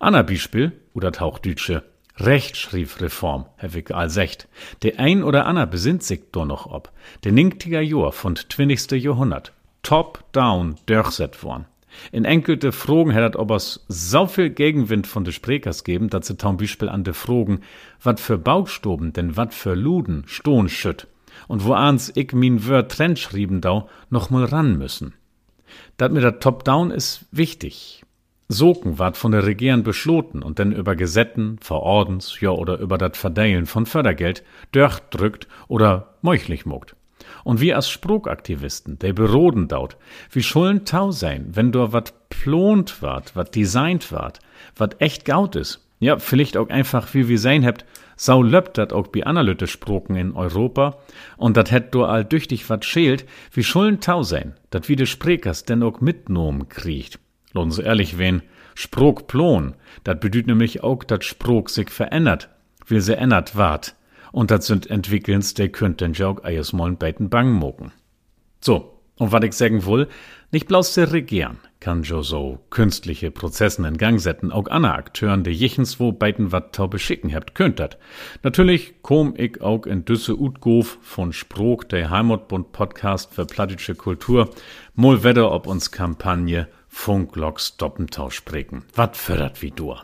Anna 0.00 0.22
Beispiel, 0.22 0.72
oder 0.94 1.12
Tauchdütsche. 1.12 1.84
Rechtschriftreform, 2.16 3.46
Herr 3.54 3.74
Wick 3.74 3.92
all 3.92 4.10
secht. 4.10 4.48
Der 4.82 4.98
ein 4.98 5.22
oder 5.22 5.46
Anna 5.46 5.64
besinnt 5.64 6.02
sich 6.02 6.22
doch 6.32 6.44
noch 6.44 6.66
ob. 6.66 6.90
Der 7.22 7.30
ninktiger 7.30 7.80
Jahr 7.80 8.10
von 8.10 8.34
20. 8.34 9.00
Jahrhundert. 9.00 9.52
Top 9.84 10.24
down 10.32 10.74
durchset 10.86 11.40
worden. 11.44 11.66
In 12.12 12.24
enkelte 12.24 12.72
Frogen 12.72 13.12
hättet 13.12 13.36
obers 13.36 13.84
so 13.88 14.26
viel 14.26 14.50
Gegenwind 14.50 15.06
von 15.06 15.24
de 15.24 15.32
Sprekers 15.32 15.84
geben, 15.84 16.08
dat 16.08 16.24
se 16.24 16.36
zum 16.36 16.56
Beispiel 16.56 16.88
an 16.88 17.04
de 17.04 17.14
Frogen, 17.14 17.60
wat 18.02 18.20
für 18.20 18.38
Bauchstoben 18.38 19.12
denn 19.12 19.36
wat 19.36 19.54
für 19.54 19.74
Luden 19.74 20.24
stohn 20.26 20.68
schütt. 20.68 21.06
und 21.48 21.64
wo 21.64 21.74
ans 21.74 22.12
ich 22.14 22.32
min 22.32 22.66
Wör 22.66 22.88
Trend 22.88 23.18
schrieben 23.18 23.60
dau, 23.60 23.88
noch 24.10 24.30
mal 24.30 24.44
ran 24.44 24.78
müssen. 24.78 25.14
Dat 25.96 26.12
mit 26.12 26.22
der 26.22 26.40
Top-Down 26.40 26.90
ist 26.90 27.26
wichtig. 27.30 28.02
Soken 28.48 28.98
ward 28.98 29.16
von 29.16 29.32
der 29.32 29.44
Regierung 29.44 29.82
beschloten 29.82 30.42
und 30.42 30.60
dann 30.60 30.70
über 30.70 30.94
Gesetten, 30.94 31.58
Verordens, 31.60 32.40
ja 32.40 32.50
oder 32.50 32.78
über 32.78 32.96
dat 32.96 33.16
Verdeilen 33.16 33.66
von 33.66 33.86
Fördergeld 33.86 34.44
drückt 34.72 35.48
oder 35.66 36.14
meuchlich 36.22 36.64
mogt. 36.64 36.95
Und 37.46 37.60
wir 37.60 37.76
als 37.76 37.88
Sprogaktivisten, 37.88 38.98
der 38.98 39.12
beroden 39.12 39.68
daut, 39.68 39.96
wie 40.32 40.42
schulden 40.42 40.84
tau 40.84 41.12
sein, 41.12 41.46
wenn 41.52 41.70
do 41.70 41.92
wat 41.92 42.28
plont 42.28 43.00
ward, 43.02 43.36
wat 43.36 43.54
designt 43.54 44.10
ward, 44.10 44.40
wat 44.74 45.00
echt 45.00 45.24
gaut 45.24 45.54
is. 45.54 45.86
Ja, 46.00 46.18
vielleicht 46.18 46.56
auch 46.56 46.70
einfach, 46.70 47.14
wie 47.14 47.28
wir 47.28 47.38
sein 47.38 47.64
habt, 47.64 47.84
sau 48.16 48.42
löppt 48.42 48.78
dat 48.78 48.92
auch 48.92 49.06
bi 49.06 49.22
analytisch 49.22 49.70
Sproken 49.70 50.16
in 50.16 50.34
Europa, 50.34 50.96
und 51.36 51.56
dat 51.56 51.70
hätt 51.70 51.94
do 51.94 52.04
all 52.04 52.24
düchtig 52.24 52.68
wat 52.68 52.84
schält, 52.84 53.24
wie 53.52 53.62
schulden 53.62 54.00
tau 54.00 54.24
sein, 54.24 54.54
dat 54.70 54.88
wie 54.88 54.96
de 54.96 55.06
Sprekers 55.06 55.64
denn 55.64 55.84
auch 55.84 56.00
mitnomen 56.00 56.68
kriegt. 56.68 57.20
Lohn 57.52 57.70
so 57.70 57.80
ehrlich 57.80 58.18
wen, 58.18 58.42
Sprog 58.74 59.28
plon, 59.28 59.76
dat 60.02 60.20
bedüht 60.20 60.48
nämlich 60.48 60.82
auch, 60.82 61.04
dat 61.04 61.22
Sprog 61.22 61.70
sich 61.70 61.90
verändert, 61.90 62.48
will 62.88 63.00
se 63.00 63.16
ändert 63.16 63.54
ward. 63.54 63.94
Und 64.36 64.50
dat 64.50 64.62
sind 64.62 64.90
Entwickelns, 64.90 65.54
der 65.54 65.70
könnten 65.70 66.12
ja 66.12 66.28
auch 66.28 66.44
eines 66.44 66.74
mal 66.74 66.92
beiten 66.92 67.30
bang 67.30 67.52
mogen. 67.52 67.92
So, 68.60 69.00
und 69.16 69.32
wat 69.32 69.44
ich 69.44 69.54
sagen 69.54 69.86
will, 69.86 70.08
nicht 70.52 70.68
bloß 70.68 70.92
der 70.92 71.10
Regieren 71.10 71.56
kann 71.80 72.02
jo 72.02 72.20
so 72.20 72.58
künstliche 72.68 73.30
Prozessen 73.30 73.86
in 73.86 73.96
Gang 73.96 74.20
setzen, 74.20 74.52
auch 74.52 74.68
andere 74.68 74.92
Akteuren, 74.92 75.42
die 75.42 75.52
jichens 75.52 75.98
wo 76.00 76.12
beiten 76.12 76.52
wat 76.52 76.74
tau 76.74 76.86
beschicken 76.86 77.34
habt, 77.34 77.54
könnt 77.54 77.80
dat. 77.80 77.96
Natürlich 78.42 78.96
komm 79.00 79.32
ich 79.38 79.62
auch 79.62 79.86
in 79.86 80.04
Düsse 80.04 80.38
Utgof 80.38 80.98
von 81.00 81.32
Sprog, 81.32 81.88
der 81.88 82.10
Heimatbund 82.10 82.72
Podcast 82.72 83.34
für 83.34 83.46
plattische 83.46 83.94
Kultur, 83.94 84.50
mol 84.94 85.24
wedder 85.24 85.50
ob 85.50 85.66
uns 85.66 85.92
Kampagne 85.92 86.68
Funklock 86.88 87.58
Stoppentau 87.58 88.28
sprechen. 88.28 88.84
Wat 88.94 89.16
fördert 89.16 89.62
wie 89.62 89.70
du? 89.70 89.94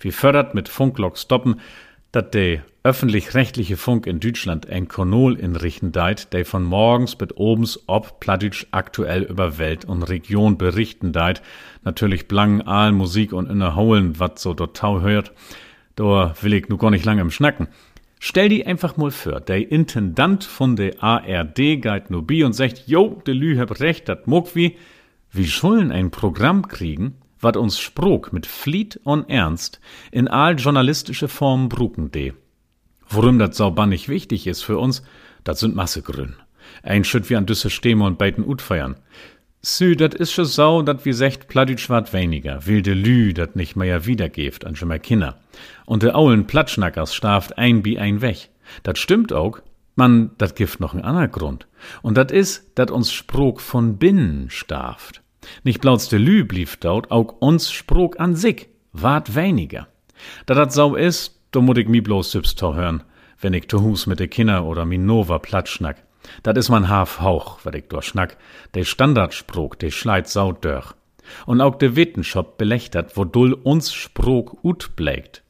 Wie 0.00 0.10
fördert 0.10 0.56
mit 0.56 0.68
Funklock 0.68 1.16
Stoppen, 1.16 1.60
dat 2.10 2.34
de 2.34 2.60
öffentlich-rechtliche 2.88 3.76
Funk 3.76 4.06
in 4.06 4.18
Deutschland 4.18 4.66
ein 4.70 4.88
Kanal 4.88 5.34
inrichten 5.34 5.92
deit, 5.92 6.32
der 6.32 6.46
von 6.46 6.64
morgens 6.64 7.16
bis 7.16 7.36
obens 7.36 7.84
ob 7.86 8.18
Plattdeutsch 8.18 8.66
aktuell 8.70 9.24
über 9.24 9.58
Welt 9.58 9.84
und 9.84 10.04
Region 10.04 10.56
berichten 10.56 11.12
deit. 11.12 11.42
Natürlich 11.84 12.28
blangen 12.28 12.62
Aal 12.62 12.92
Musik 12.92 13.34
und 13.34 13.50
innerholen, 13.50 14.18
wat 14.18 14.38
so 14.38 14.54
dort 14.54 14.74
tau 14.74 15.02
hört. 15.02 15.32
Da 15.96 16.34
will 16.40 16.54
ich 16.54 16.70
nur 16.70 16.78
gar 16.78 16.90
nicht 16.90 17.04
lange 17.04 17.20
im 17.20 17.30
Schnacken. 17.30 17.68
Stell 18.20 18.48
die 18.48 18.64
einfach 18.64 18.96
mal 18.96 19.10
vor, 19.10 19.38
der 19.40 19.70
Intendant 19.70 20.44
von 20.44 20.74
der 20.74 21.02
ARD 21.02 21.56
geht 21.56 22.08
nur 22.08 22.26
bi 22.26 22.42
und 22.42 22.54
sagt, 22.54 22.84
jo, 22.86 23.20
de 23.26 23.34
Lü 23.34 23.58
hab 23.58 23.80
recht, 23.80 24.08
dat 24.08 24.26
muck 24.26 24.56
wie, 24.56 24.76
wie 25.30 25.46
schulden 25.46 25.92
ein 25.92 26.10
Programm 26.10 26.66
kriegen, 26.68 27.18
wat 27.38 27.58
uns 27.58 27.78
Sprog 27.78 28.32
mit 28.32 28.46
Fliet 28.46 28.98
und 29.04 29.28
Ernst 29.28 29.78
in 30.10 30.26
all 30.26 30.58
journalistische 30.58 31.28
Form 31.28 31.68
bruken 31.68 32.10
de. 32.10 32.32
Worum 33.08 33.38
dat 33.38 33.54
saubannig 33.54 34.08
wichtig 34.08 34.46
ist 34.46 34.62
für 34.62 34.78
uns, 34.78 35.02
dat 35.44 35.58
sind 35.58 35.74
Massegrün. 35.74 36.36
Ein 36.82 37.04
Schritt 37.04 37.30
wie 37.30 37.36
an 37.36 37.46
düsse 37.46 37.70
Steme 37.70 38.04
und 38.04 38.18
beiden 38.18 38.46
Ut 38.46 38.60
feiern. 38.60 38.96
Sü, 39.62 39.96
dat 39.96 40.14
is 40.14 40.30
scho 40.30 40.44
sau, 40.44 40.82
dat 40.82 41.04
wie 41.04 41.12
secht 41.12 41.48
Plattdeutsch 41.48 41.90
wat 41.90 42.12
weniger, 42.12 42.66
wilde 42.66 42.94
Lü, 42.94 43.32
dat 43.32 43.56
nicht 43.56 43.74
mehr 43.76 44.06
wiedergeft 44.06 44.64
an 44.64 44.76
schon 44.76 44.88
mal 44.88 45.00
Kinder. 45.00 45.40
Und 45.84 46.02
de 46.02 46.12
aulen 46.12 46.46
Platschnackers 46.46 47.14
staft 47.14 47.58
ein 47.58 47.82
bi 47.82 47.98
ein 47.98 48.20
weg. 48.20 48.50
Dat 48.84 48.98
stimmt 48.98 49.32
auch, 49.32 49.58
man, 49.96 50.30
dat 50.38 50.54
gift 50.54 50.78
noch 50.78 50.94
ein 50.94 51.02
anderer 51.02 51.28
Grund. 51.28 51.66
Und 52.02 52.16
dat 52.16 52.30
is, 52.30 52.70
dat 52.76 52.90
uns 52.90 53.12
Sprog 53.12 53.60
von 53.60 53.98
binnen 53.98 54.48
staft. 54.48 55.22
Nicht 55.64 55.80
blauts 55.80 56.08
de 56.08 56.18
Lü 56.18 56.44
blieb 56.44 56.80
daut, 56.80 57.10
auch 57.10 57.40
uns 57.40 57.72
Sprog 57.72 58.20
an 58.20 58.36
sich, 58.36 58.68
wart 58.92 59.34
weniger. 59.34 59.88
Da 60.46 60.54
dat 60.54 60.72
sau 60.72 60.94
is, 60.94 61.37
da 61.50 61.60
mut 61.60 61.78
ich 61.78 61.88
mi 61.88 62.00
bloß 62.00 62.32
selbst 62.32 62.60
hören, 62.62 63.02
wenn 63.40 63.54
ich 63.54 63.66
to 63.66 63.80
Hus 63.80 64.06
mit 64.06 64.20
de 64.20 64.28
Kinder 64.28 64.64
oder 64.64 64.84
mi 64.84 64.98
Nova 64.98 65.38
platschnack. 65.38 65.96
Dat 66.42 66.56
is 66.56 66.68
man 66.68 66.88
Haf 66.88 67.20
Hauch, 67.20 67.64
wat 67.64 67.74
ich 67.74 67.88
do 67.88 68.00
schnack. 68.00 68.36
De 68.74 68.84
Standardsprog, 68.84 69.78
de 69.78 69.90
schleit 69.90 70.28
sau 70.28 70.52
dörr. 70.52 70.94
Und 71.46 71.60
auch 71.60 71.76
de 71.76 71.96
Wittenschop 71.96 72.58
belächtert, 72.58 73.16
wo 73.16 73.24
dull 73.24 73.52
uns 73.52 73.92
Sprog 73.92 74.62
ut 74.64 74.96
blägt. 74.96 75.42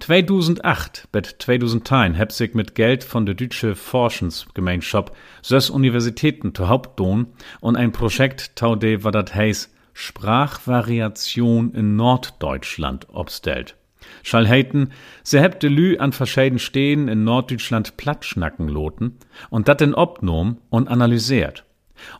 2008 0.00 1.08
bet 1.12 1.36
2010 1.38 2.14
heb 2.14 2.32
sich 2.32 2.54
mit 2.54 2.74
Geld 2.74 3.04
von 3.04 3.24
der 3.24 3.34
Deutsche 3.34 3.74
Forschungsgemeinschaft 3.74 5.12
sös 5.40 5.70
Universitäten 5.70 6.52
to 6.52 6.68
Hauptdohn 6.68 7.28
und 7.60 7.76
ein 7.76 7.92
Projekt 7.92 8.54
tau 8.54 8.76
de 8.76 9.02
wat 9.02 9.14
dat 9.14 9.34
heiß 9.34 9.70
Sprachvariation 9.94 11.74
in 11.74 11.96
Norddeutschland 11.96 13.08
obstellt. 13.10 13.76
Schall 14.22 14.48
heiten, 14.48 14.90
se 15.22 15.40
hebt 15.40 15.62
de 15.62 15.68
Lü 15.68 15.96
an 15.98 16.12
verscheiden 16.12 16.58
Stehen 16.58 17.08
in 17.08 17.24
Norddeutschland 17.24 17.96
Plattschnacken 17.96 18.68
loten 18.68 19.18
und 19.50 19.68
dat 19.68 19.80
in 19.80 19.94
obnom 19.94 20.58
und 20.70 20.88
analysiert. 20.88 21.64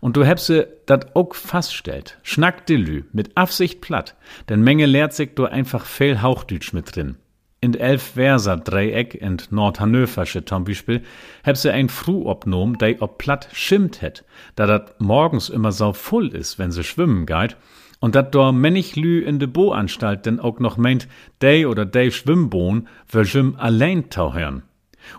Und 0.01 0.17
du 0.17 0.25
hebse 0.25 0.69
dat 0.87 1.15
ook 1.15 1.35
faststellt, 1.35 2.19
schnack 2.23 2.67
de 2.67 2.77
Lü 2.77 3.03
mit 3.13 3.37
Absicht 3.37 3.81
platt, 3.81 4.17
denn 4.49 4.63
Menge 4.63 4.87
lehrt 4.87 5.13
sich 5.13 5.35
du 5.35 5.47
einfach 5.47 5.87
fehl 5.87 6.23
Hauchdeutsch 6.23 6.73
mit 6.73 6.95
drin. 6.95 7.17
In 7.61 7.75
elf 7.75 8.15
Verser 8.15 8.57
Dreieck 8.57 9.15
in 9.15 9.41
Nordhannoversche 9.51 10.45
zum 10.45 10.65
Beispiel, 10.65 11.03
heb 11.45 11.57
se 11.57 11.73
ein 11.73 11.89
Fru 11.89 12.27
obnom, 12.27 12.77
dei 12.77 13.01
ob 13.01 13.19
platt 13.19 13.49
schimmt 13.53 14.03
het, 14.03 14.25
da 14.57 14.67
dat 14.67 15.01
morgens 15.01 15.49
immer 15.49 15.71
so 15.71 15.93
voll 15.93 16.29
is, 16.35 16.59
wenn 16.59 16.73
se 16.73 16.83
schwimmen 16.83 17.25
geht, 17.25 17.57
und 18.03 18.17
dat 18.17 18.35
dor 18.35 18.53
männig 18.53 18.97
lü 18.97 19.21
in 19.21 19.39
de 19.39 19.47
Boanstalt 19.47 20.27
denn 20.27 20.41
auch 20.41 20.59
noch 20.59 20.77
meint, 20.77 21.07
dei 21.39 21.69
oder 21.69 21.87
dei 21.87 22.11
Schwimmbohn 22.11 22.89
wär 23.09 23.23
jim 23.23 23.55
allein 23.57 24.11
tauhern. 24.11 24.65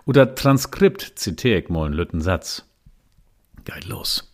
Oder 0.04 0.34
Transkript 0.34 1.00
zitier 1.16 1.56
ich 1.58 1.70
mal 1.70 1.86
einen 1.86 1.94
lütten 1.94 2.20
Satz. 2.20 2.68
Geht 3.64 3.86
los. 3.86 4.30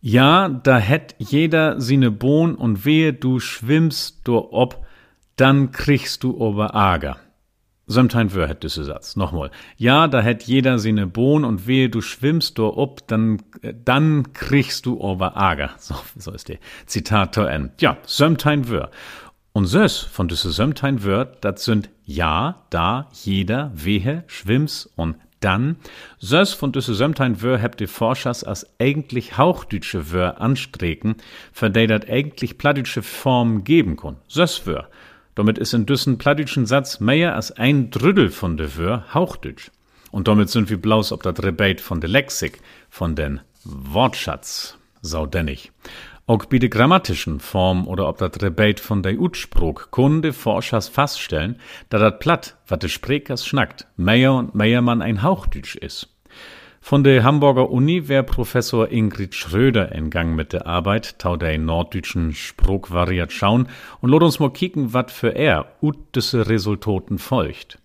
Ja, 0.00 0.48
da 0.48 0.78
hätt 0.78 1.16
jeder 1.18 1.82
sine 1.82 2.10
Bohn 2.10 2.54
und 2.54 2.86
wehe 2.86 3.12
du 3.12 3.40
schwimmst 3.40 4.26
do 4.26 4.48
ob, 4.52 4.86
dann 5.36 5.70
kriegst 5.70 6.24
du 6.24 6.40
ober 6.40 6.74
Ager. 6.74 7.18
Sömtein 7.86 8.32
wör 8.32 8.48
hätt 8.48 8.62
düsse 8.62 8.84
Satz. 8.84 9.16
Nochmal. 9.16 9.50
Ja, 9.76 10.06
da 10.08 10.20
hätt 10.20 10.44
jeder 10.44 10.78
sine 10.78 11.06
Bohn 11.06 11.44
und 11.44 11.66
wehe 11.66 11.90
du 11.90 12.00
schwimmst 12.00 12.58
do 12.58 12.76
ob, 12.76 13.06
dann, 13.08 13.42
äh, 13.62 13.74
dann 13.84 14.32
kriegst 14.32 14.86
du 14.86 15.00
over 15.00 15.36
Ager. 15.36 15.70
So, 15.78 15.96
so 16.16 16.32
ist 16.32 16.48
der. 16.48 16.58
Zitat 16.86 17.34
to 17.34 17.44
end. 17.44 17.72
Ja, 17.80 17.96
Sömtein 18.06 18.68
wör. 18.68 18.90
Und 19.52 19.66
sös 19.66 19.98
von 19.98 20.28
düsse 20.28 20.50
Sömtein 20.50 21.02
wör, 21.02 21.26
dat 21.26 21.58
sind 21.58 21.90
ja, 22.04 22.62
da, 22.70 23.08
jeder, 23.12 23.70
wehe, 23.74 24.24
schwimms 24.26 24.88
und 24.96 25.16
dann, 25.40 25.76
sös 26.18 26.54
von 26.54 26.72
düsse 26.72 26.94
Sömtein 26.94 27.42
wör 27.42 27.58
hebt 27.58 27.80
die 27.80 27.86
Forschers 27.86 28.44
als 28.44 28.66
eigentlich 28.78 29.36
hauchdütsche 29.36 30.10
wör 30.10 30.40
anstreken, 30.40 31.16
für 31.52 31.68
de 31.68 31.86
dat 31.86 32.08
eigentlich 32.08 32.56
plattdütsche 32.56 33.02
Form 33.02 33.64
geben 33.64 33.96
kun. 33.96 34.16
Sös 34.26 34.66
wör. 34.66 34.88
Damit 35.34 35.58
ist 35.58 35.72
in 35.72 35.86
düssen 35.86 36.18
plattdütschen 36.18 36.66
Satz 36.66 37.00
mehr 37.00 37.34
als 37.34 37.52
ein 37.52 37.90
Drüdel 37.90 38.30
von 38.30 38.56
de 38.56 38.76
Wör 38.76 39.14
Hauchdütsch. 39.14 39.70
Und 40.10 40.28
damit 40.28 40.50
sind 40.50 40.68
wir 40.68 40.80
blaus 40.80 41.10
ob 41.10 41.22
dat 41.22 41.42
Rebate 41.42 41.82
von 41.82 42.00
de 42.00 42.10
Lexik, 42.10 42.60
von 42.90 43.14
den 43.14 43.40
Wortschatz, 43.64 44.76
saudennig. 45.00 45.72
Auch 46.26 46.44
bei 46.44 46.58
de 46.58 46.68
grammatischen 46.68 47.40
Form 47.40 47.88
oder 47.88 48.08
ob 48.08 48.18
dat 48.18 48.42
Rebate 48.42 48.82
von 48.82 49.02
de 49.02 49.16
Utsprog 49.16 49.90
kunde 49.90 50.34
Forschers 50.34 50.88
feststellen, 50.88 51.58
da 51.88 51.98
dat 51.98 52.20
Platt, 52.20 52.56
wat 52.68 52.82
de 52.82 52.90
Sprekers 52.90 53.46
schnackt, 53.46 53.86
mehr 53.96 54.34
und 54.34 54.54
mehr 54.54 54.82
man 54.82 55.00
ein 55.00 55.22
Hauchdütsch 55.22 55.76
is. 55.76 56.08
Von 56.84 57.04
der 57.04 57.22
Hamburger 57.22 57.70
Uni 57.70 58.08
wär 58.08 58.24
Professor 58.24 58.90
Ingrid 58.90 59.36
Schröder 59.36 59.92
in 59.92 60.10
Gang 60.10 60.34
mit 60.34 60.52
der 60.52 60.66
Arbeit, 60.66 61.20
tau 61.20 61.36
der 61.36 61.56
norddeutschen 61.56 62.34
Spruch 62.34 62.90
variiert 62.90 63.32
schauen 63.32 63.68
und 64.00 64.10
lot 64.10 64.24
uns 64.24 64.40
mal 64.40 64.52
kicken, 64.52 64.92
wat 64.92 65.12
für 65.12 65.28
er 65.28 65.76
ut 65.80 65.96
diese 66.16 66.48
Resultaten 66.48 67.18
folgt. 67.18 67.78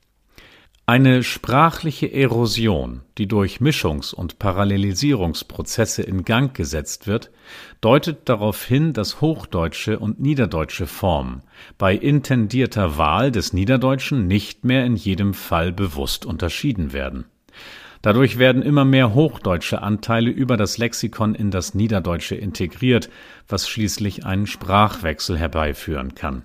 Eine 0.88 1.22
sprachliche 1.22 2.12
Erosion, 2.12 3.02
die 3.20 3.28
durch 3.28 3.60
Mischungs- 3.60 4.16
und 4.16 4.40
Parallelisierungsprozesse 4.40 6.02
in 6.02 6.26
Gang 6.26 6.56
gesetzt 6.56 7.06
wird, 7.06 7.30
deutet 7.82 8.28
darauf 8.28 8.66
hin, 8.66 8.94
dass 8.94 9.22
hochdeutsche 9.22 10.00
und 10.00 10.20
niederdeutsche 10.20 10.88
Formen 10.88 11.44
bei 11.78 11.94
intendierter 11.94 12.98
Wahl 12.98 13.32
des 13.32 13.54
Niederdeutschen 13.54 14.26
nicht 14.28 14.66
mehr 14.66 14.86
in 14.86 14.96
jedem 14.96 15.36
Fall 15.36 15.72
bewusst 15.72 16.26
unterschieden 16.26 16.94
werden. 16.94 17.26
Dadurch 18.08 18.40
werden 18.40 18.62
immer 18.62 18.86
mehr 18.86 19.14
hochdeutsche 19.14 19.82
Anteile 19.82 20.30
über 20.30 20.56
das 20.56 20.78
Lexikon 20.78 21.36
in 21.36 21.52
das 21.52 21.74
Niederdeutsche 21.74 22.36
integriert, 22.36 23.10
was 23.50 23.68
schließlich 23.68 24.26
einen 24.26 24.48
Sprachwechsel 24.48 25.38
herbeiführen 25.38 26.16
kann. 26.16 26.44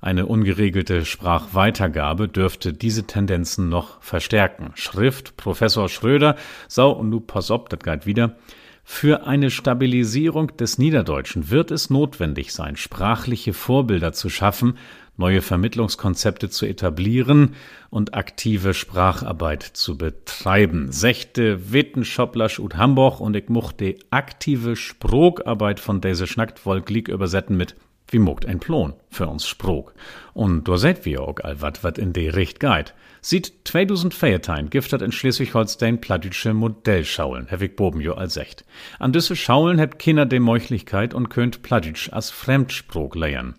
Eine 0.00 0.26
ungeregelte 0.26 1.04
Sprachweitergabe 1.04 2.26
dürfte 2.26 2.72
diese 2.72 3.06
Tendenzen 3.06 3.68
noch 3.68 4.02
verstärken. 4.02 4.72
Schrift 4.74 5.36
Professor 5.36 5.88
Schröder, 5.88 6.34
sau 6.66 6.90
und 6.90 7.08
nu 7.08 7.20
pass 7.20 7.52
op, 7.52 7.68
das 7.68 7.78
geht 7.78 8.04
wieder. 8.06 8.34
Für 8.82 9.28
eine 9.28 9.50
Stabilisierung 9.50 10.56
des 10.56 10.76
Niederdeutschen 10.78 11.50
wird 11.50 11.70
es 11.70 11.88
notwendig 11.88 12.52
sein, 12.52 12.76
sprachliche 12.76 13.52
Vorbilder 13.52 14.12
zu 14.12 14.28
schaffen, 14.28 14.76
neue 15.16 15.42
Vermittlungskonzepte 15.42 16.50
zu 16.50 16.66
etablieren 16.66 17.54
und 17.90 18.14
aktive 18.14 18.74
Spracharbeit 18.74 19.62
zu 19.62 19.96
betreiben. 19.96 20.92
Sechte 20.92 21.72
Wittenschopplasch 21.72 22.58
ut 22.58 22.76
Hamburg 22.76 23.20
und 23.20 23.36
ich 23.36 23.48
mochte 23.48 23.96
aktive 24.10 24.76
Sprogarbeit 24.76 25.80
von 25.80 26.00
diese 26.00 26.26
Schnacktwolk 26.26 26.90
lieg 26.90 27.08
übersetzen 27.08 27.56
mit 27.56 27.76
wie 28.08 28.18
mogt 28.18 28.46
ein 28.46 28.60
Plon 28.60 28.94
für 29.10 29.26
uns 29.26 29.46
Sprog. 29.48 29.94
Und 30.32 30.68
da 30.68 30.76
seht 30.76 31.04
wir 31.04 31.22
auch 31.22 31.36
all 31.42 31.60
wat 31.60 31.82
wat 31.82 31.98
in 31.98 32.12
de 32.12 32.30
Richt 32.30 32.60
geht. 32.60 32.94
Sieht 33.20 33.52
2014 33.64 34.70
giftet 34.70 35.02
in 35.02 35.10
Schleswig-Holstein 35.10 36.00
plattdütsche 36.00 36.54
Modellschaulen, 36.54 37.46
Herr 37.48 37.58
Boben 37.68 38.00
jo 38.00 38.14
als 38.14 38.36
echt. 38.36 38.64
An 39.00 39.12
düsse 39.12 39.34
Schaulen 39.34 39.78
hebt 39.78 39.98
Kinder 39.98 40.26
de 40.26 40.38
Meuchlichkeit 40.38 41.14
und 41.14 41.28
könnt 41.28 41.62
plattdütsch 41.62 42.12
als 42.12 42.30
Fremdsprog 42.30 43.16
leiern. 43.16 43.54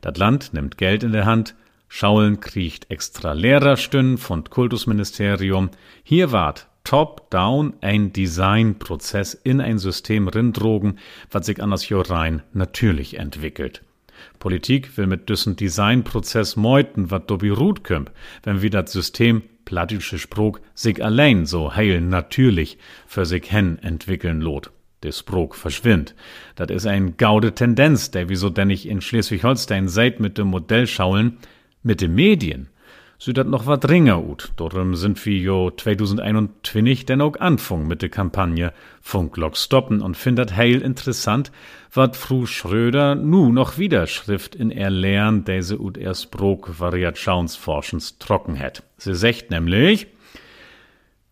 Dat 0.00 0.18
Land 0.18 0.52
nimmt 0.52 0.78
Geld 0.78 1.02
in 1.02 1.12
der 1.12 1.26
Hand, 1.26 1.54
Schaulen 1.88 2.40
kriecht 2.40 2.90
extra 2.90 3.32
Lehrerstünnen 3.32 4.18
von 4.18 4.44
Kultusministerium. 4.44 5.70
Hier 6.02 6.32
wart 6.32 6.68
top-down 6.84 7.74
ein 7.80 8.12
Designprozess 8.12 9.34
in 9.34 9.60
ein 9.60 9.78
System 9.78 10.28
rindrogen, 10.28 10.98
was 11.30 11.46
sich 11.46 11.62
anders 11.62 11.88
jo 11.88 12.00
rein 12.00 12.42
natürlich 12.52 13.18
entwickelt. 13.18 13.82
Politik 14.38 14.96
will 14.96 15.06
mit 15.06 15.28
düssen 15.28 15.56
Designprozess 15.56 16.56
meuten, 16.56 17.10
wat 17.10 17.30
dobi 17.30 17.50
ruht 17.50 17.84
kümp, 17.84 18.10
wenn 18.42 18.62
wie 18.62 18.70
dat 18.70 18.88
System 18.88 19.42
plattische 19.64 20.18
Sprog 20.18 20.60
sich 20.74 21.04
allein 21.04 21.44
so 21.44 21.74
heil 21.74 22.00
natürlich 22.00 22.78
für 23.06 23.26
sich 23.26 23.50
hen 23.50 23.78
entwickeln 23.80 24.40
lot. 24.40 24.70
Der 25.02 25.12
Sprog 25.12 25.54
verschwindt. 25.54 26.14
Dat 26.54 26.70
is 26.70 26.86
ein 26.86 27.16
gaude 27.16 27.54
Tendenz, 27.54 28.10
der 28.10 28.28
wieso 28.28 28.50
denn 28.50 28.70
ich 28.70 28.88
in 28.88 29.00
Schleswig-Holstein 29.00 29.88
seit 29.88 30.20
mit 30.20 30.38
dem 30.38 30.48
Modellschaulen 30.48 31.38
mit 31.82 32.00
den 32.00 32.14
Medien 32.14 32.68
so 33.18 33.32
dat 33.32 33.48
noch 33.48 33.66
wat 33.66 33.88
ringer 33.88 34.22
ut. 34.22 34.52
Darum 34.56 34.94
sind 34.94 35.24
wir 35.24 35.38
jo 35.38 35.70
2021 35.70 37.06
denn 37.06 37.20
auch 37.20 37.36
anfang 37.36 37.86
mit 37.86 38.02
der 38.02 38.08
Kampagne 38.08 38.72
Funklock 39.00 39.56
stoppen 39.56 40.02
und 40.02 40.16
findet 40.16 40.56
heil 40.56 40.82
interessant, 40.82 41.50
wat 41.92 42.16
Fru 42.16 42.46
Schröder 42.46 43.14
nu 43.14 43.52
noch 43.52 43.78
wieder 43.78 44.06
Schrift 44.06 44.54
in 44.54 44.70
er 44.70 44.90
Lehren, 44.90 45.44
diese 45.44 45.80
ut 45.80 45.96
erst 45.96 46.30
Brok 46.30 46.78
Variationsforschens 46.78 48.18
trocken 48.18 48.58
hat. 48.58 48.82
Sie 48.98 49.14
sagt 49.14 49.50
nämlich, 49.50 50.08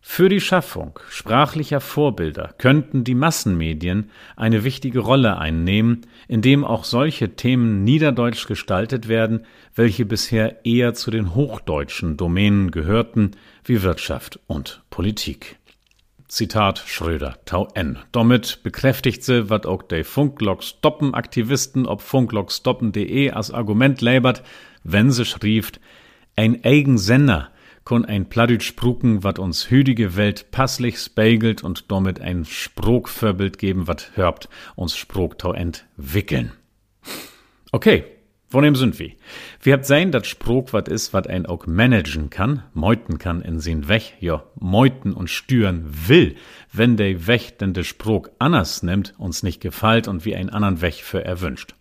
für 0.07 0.29
die 0.29 0.39
Schaffung 0.39 0.99
sprachlicher 1.09 1.81
Vorbilder 1.81 2.53
könnten 2.59 3.03
die 3.03 3.15
Massenmedien 3.15 4.11
eine 4.37 4.63
wichtige 4.63 4.99
Rolle 4.99 5.39
einnehmen, 5.39 6.05
indem 6.27 6.63
auch 6.63 6.83
solche 6.83 7.35
Themen 7.35 7.83
niederdeutsch 7.83 8.45
gestaltet 8.45 9.07
werden, 9.07 9.45
welche 9.73 10.05
bisher 10.05 10.63
eher 10.63 10.93
zu 10.93 11.09
den 11.09 11.33
hochdeutschen 11.33 12.17
Domänen 12.17 12.69
gehörten, 12.69 13.31
wie 13.65 13.81
Wirtschaft 13.81 14.39
und 14.45 14.83
Politik. 14.89 15.57
Zitat 16.27 16.83
Schröder, 16.85 17.39
Tau 17.45 17.67
N. 17.73 17.97
Damit 18.11 18.61
bekräftigt 18.61 19.23
sie, 19.23 19.49
wat 19.49 19.65
auch 19.65 19.81
de 19.81 20.03
Funklock-Stoppen-Aktivisten 20.03 21.87
ob 21.87 22.01
funklockstoppen.de 22.01 23.31
als 23.31 23.51
Argument 23.51 23.99
labert, 24.01 24.43
wenn 24.83 25.11
sie 25.11 25.25
schrieft, 25.25 25.81
ein 26.35 26.63
eigen 26.63 26.99
Sender 26.99 27.49
kon 27.85 28.03
ein 28.03 28.27
Pladütsch 28.27 28.65
spruken, 28.65 29.23
wat 29.23 29.39
uns 29.39 29.69
hüdige 29.69 30.17
Welt 30.17 30.51
passlich 30.51 30.97
spegelt 30.97 31.63
und 31.63 31.91
damit 31.91 32.19
ein 32.19 32.43
Sprogvorbild 32.43 33.57
geben, 33.57 33.87
wat 33.87 34.11
hörbt 34.15 34.49
uns 34.75 34.97
Sprogtau 34.97 35.53
entwickeln. 35.53 36.51
Okay, 37.71 38.03
von 38.49 38.63
dem 38.63 38.75
sind 38.75 38.97
wir. 38.99 39.11
Wir 39.61 39.73
habt 39.73 39.85
sein, 39.85 40.11
dat 40.11 40.25
Sprog 40.25 40.73
wat 40.73 40.87
is, 40.87 41.13
wat 41.13 41.27
ein 41.27 41.45
auch 41.45 41.67
managen 41.67 42.29
kann, 42.29 42.63
meuten 42.73 43.19
kann 43.19 43.41
in 43.41 43.59
sin 43.59 43.87
Wech, 43.87 44.15
ja, 44.19 44.43
meuten 44.59 45.13
und 45.13 45.29
stüren 45.29 45.85
will, 46.07 46.35
wenn 46.73 46.97
der 46.97 47.27
Wech 47.27 47.57
denn 47.57 47.73
de 47.73 47.83
Sprog 47.83 48.31
anders 48.39 48.81
nimmt, 48.81 49.13
uns 49.17 49.43
nicht 49.43 49.61
gefällt 49.61 50.07
und 50.07 50.25
wie 50.25 50.35
ein 50.35 50.49
andern 50.49 50.81
Wech 50.81 51.03
für 51.03 51.23
erwünscht. 51.23 51.75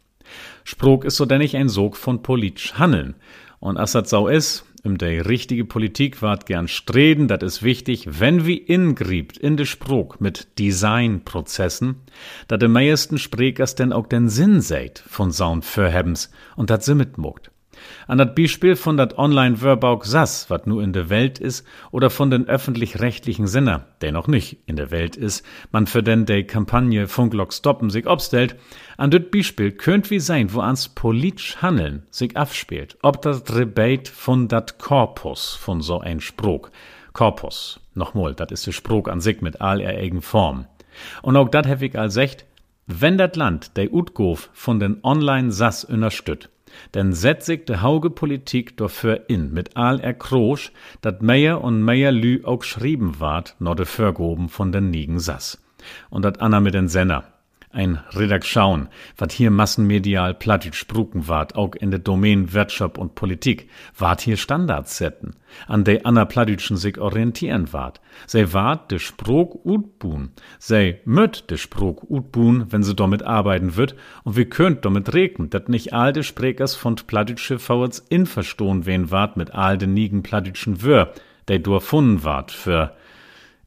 Sprog 0.64 1.04
is 1.04 1.16
so 1.16 1.24
denn 1.24 1.40
ich 1.40 1.56
ein 1.56 1.68
Sog 1.68 1.96
von 1.96 2.22
politisch 2.22 2.74
Handeln. 2.74 3.14
Und 3.60 3.78
as 3.78 3.92
dat 3.92 4.08
sau 4.08 4.28
is, 4.28 4.64
um 4.84 4.98
de 4.98 5.22
richtige 5.22 5.64
Politik 5.64 6.20
wart 6.20 6.46
gern 6.46 6.68
streden, 6.68 7.26
dat 7.26 7.42
is 7.42 7.60
wichtig, 7.60 8.04
wenn 8.18 8.44
wie 8.44 8.64
ingriebt 8.64 9.38
in 9.38 9.56
de 9.56 9.64
Spruch 9.64 10.20
mit 10.20 10.46
Designprozessen, 10.58 12.02
dat 12.46 12.60
de 12.60 12.68
meisten 12.68 13.18
Sprekers 13.18 13.74
denn 13.74 13.92
auch 13.92 14.06
den 14.06 14.28
Sinn 14.28 14.60
seid 14.60 15.02
von 15.06 15.32
saun 15.32 15.62
Förhebens 15.62 16.30
und 16.56 16.68
dat 16.68 16.84
sie 16.84 16.94
mitmogt. 16.94 17.50
An 18.07 18.18
dat 18.18 18.35
Beispiel 18.35 18.76
von 18.76 18.96
dat 18.96 19.18
Online-Wörbauk 19.18 20.04
SAS, 20.04 20.50
wat 20.50 20.66
nu 20.66 20.80
in 20.80 20.92
der 20.92 21.11
Welt 21.11 21.38
is, 21.38 21.64
oder 21.90 22.11
von 22.11 22.30
den 22.30 22.48
öffentlich-rechtlichen 22.48 23.46
Sinner, 23.46 23.87
der 24.00 24.12
noch 24.12 24.26
nicht 24.26 24.59
in 24.66 24.76
der 24.76 24.90
Welt 24.90 25.16
is, 25.16 25.42
man 25.72 25.87
für 25.87 26.02
den 26.02 26.26
de 26.26 26.44
Kampagne 26.44 27.09
Funklock 27.09 27.52
stoppen 27.52 27.90
sich 27.90 28.07
obstellt, 28.07 28.57
an 28.96 29.11
dat 29.11 29.30
Beispiel 29.30 29.72
könnt 29.72 30.11
wie 30.11 30.20
sein, 30.20 30.52
wo 30.52 30.61
ans 30.61 30.88
politisch 30.88 31.62
Handeln 31.62 32.02
sich 32.11 32.37
abspielt, 32.37 32.96
ob 33.02 33.22
dat 33.22 33.54
Rebate 33.54 34.11
von 34.11 34.48
dat 34.48 34.78
Korpus 34.78 35.54
von 35.54 35.80
so 35.80 36.00
ein 36.00 36.20
Spruch. 36.20 36.70
Korpus, 37.12 37.80
nochmal, 37.94 38.35
dat 38.35 38.52
is 38.52 38.62
de 38.62 38.72
Spruch 38.72 39.09
an 39.09 39.20
sich 39.20 39.40
mit 39.40 39.61
all 39.61 39.80
eigen 39.80 40.22
Form. 40.22 40.66
Und 41.22 41.37
auch 41.37 41.48
dat 41.48 41.66
hab 41.66 41.83
ich 41.83 41.98
als 41.98 42.16
echt, 42.16 42.44
wenn 42.87 43.18
dat 43.18 43.37
Land 43.37 43.76
de 43.76 43.88
Utgof 43.90 44.50
von 44.52 44.78
den 44.78 45.02
Online-SAS 45.02 45.85
unterstützt, 45.85 46.50
denn 46.94 47.12
setzt 47.12 47.46
sich 47.46 47.64
de 47.64 47.78
hauge 47.78 48.10
Politik 48.10 48.76
dafür 48.76 49.28
in, 49.28 49.52
mit 49.52 49.76
all 49.76 50.00
er 50.00 50.14
Krosch, 50.14 50.72
dat 51.00 51.22
mehr 51.22 51.62
und 51.62 51.82
mehr 51.82 52.12
Lü 52.12 52.42
auch 52.44 52.62
schrieben 52.62 53.20
ward, 53.20 53.56
no 53.58 53.74
de 53.74 53.87
Förgoben 53.87 54.48
von 54.48 54.72
den 54.72 54.90
Nigen 54.90 55.18
sass. 55.18 55.62
Und 56.10 56.24
dat 56.24 56.40
Anna 56.40 56.60
mit 56.60 56.74
den 56.74 56.88
Senner 56.88 57.33
ein 57.74 57.98
Redaktion, 58.12 58.88
wat 59.18 59.32
hier 59.32 59.50
massenmedial 59.50 60.34
plattit 60.34 60.74
spruken 60.74 61.28
ward, 61.28 61.56
auch 61.56 61.74
in 61.74 61.90
der 61.90 62.00
Domain 62.00 62.52
Wirtschaft 62.52 62.98
und 62.98 63.14
Politik, 63.14 63.68
ward 63.98 64.20
hier 64.20 64.37
Standards 64.37 64.96
setten, 64.96 65.34
an 65.66 65.84
de 65.84 66.04
Anna 66.04 66.24
Plattitschen 66.24 66.76
sich 66.76 66.98
orientieren 66.98 67.72
ward. 67.72 68.00
Sei 68.26 68.46
ward 68.52 68.90
de 68.90 68.98
Sprog 68.98 69.64
utbun, 69.64 70.30
sei 70.58 71.00
möt 71.04 71.50
de 71.50 71.58
Sprog 71.58 72.08
utbun, 72.08 72.66
wenn 72.70 72.82
sie 72.82 72.94
damit 72.94 73.22
arbeiten 73.22 73.76
wird, 73.76 73.94
und 74.22 74.37
wie 74.37 74.44
könnt 74.46 74.84
damit 74.84 75.12
regnen, 75.12 75.50
dat 75.50 75.68
nicht 75.68 75.92
all 75.92 76.12
de 76.12 76.22
Sprekers 76.22 76.74
von 76.74 76.96
Plattitsche 76.96 77.58
Vauerts 77.58 78.04
in 78.08 78.26
verstohn 78.26 78.87
wen 78.87 79.10
ward 79.10 79.37
mit 79.37 79.52
all 79.54 79.76
de 79.78 79.88
nigen 79.88 80.22
Plattitschen 80.22 80.82
Wör, 80.82 81.12
de 81.48 81.58
durfunden 81.58 82.24
ward 82.24 82.52
für 82.52 82.94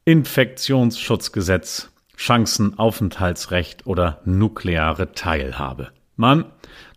Infektionsschutzgesetz, 0.05 1.91
Chancenaufenthaltsrecht 2.17 3.87
oder 3.87 4.21
nukleare 4.25 5.13
Teilhabe. 5.13 5.91
Mann, 6.15 6.45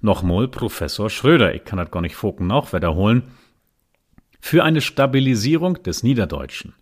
nochmal 0.01 0.49
Professor 0.49 1.11
Schröder, 1.11 1.55
ich 1.55 1.65
kann 1.65 1.77
das 1.77 1.91
gar 1.91 2.01
nicht 2.01 2.17
foken 2.17 2.47
noch 2.47 2.73
wiederholen. 2.73 3.23
Für 4.41 4.65
eine 4.65 4.81
Stabilisierung 4.81 5.83
des 5.83 6.03
Niederdeutschen 6.03 6.75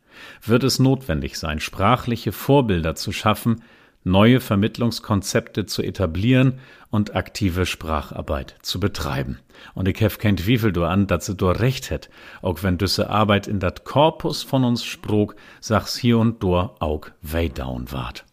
wird 0.45 0.63
es 0.63 0.79
notwendig 0.79 1.37
sein, 1.37 1.59
sprachliche 1.59 2.31
Vorbilder 2.33 2.95
zu 2.95 3.11
schaffen, 3.11 3.63
neue 4.05 4.41
Vermittlungskonzepte 4.41 5.67
zu 5.67 5.83
etablieren 5.83 6.61
und 6.91 7.17
aktive 7.17 7.67
Spracharbeit 7.67 8.57
zu 8.63 8.79
betreiben. 8.79 9.41
Und 9.75 9.89
ich 9.89 10.01
hef 10.01 10.19
kein 10.19 10.39
Zweifel 10.39 10.73
do 10.73 10.85
an, 10.85 11.09
dass 11.09 11.27
sie 11.27 11.35
do 11.35 11.51
recht 11.51 11.91
het, 11.91 12.09
auch 12.41 12.63
wenn 12.63 12.79
düsse 12.79 13.11
Arbeit 13.11 13.49
in 13.49 13.59
dat 13.59 13.85
Korpus 13.85 14.45
von 14.45 14.65
uns 14.65 14.85
sprog, 14.85 15.35
sachs 15.61 15.97
hier 15.97 16.19
und 16.19 16.43
do 16.43 16.57
auch 16.57 17.09
wei 17.21 17.49
down 17.49 17.91
ward. 17.91 18.25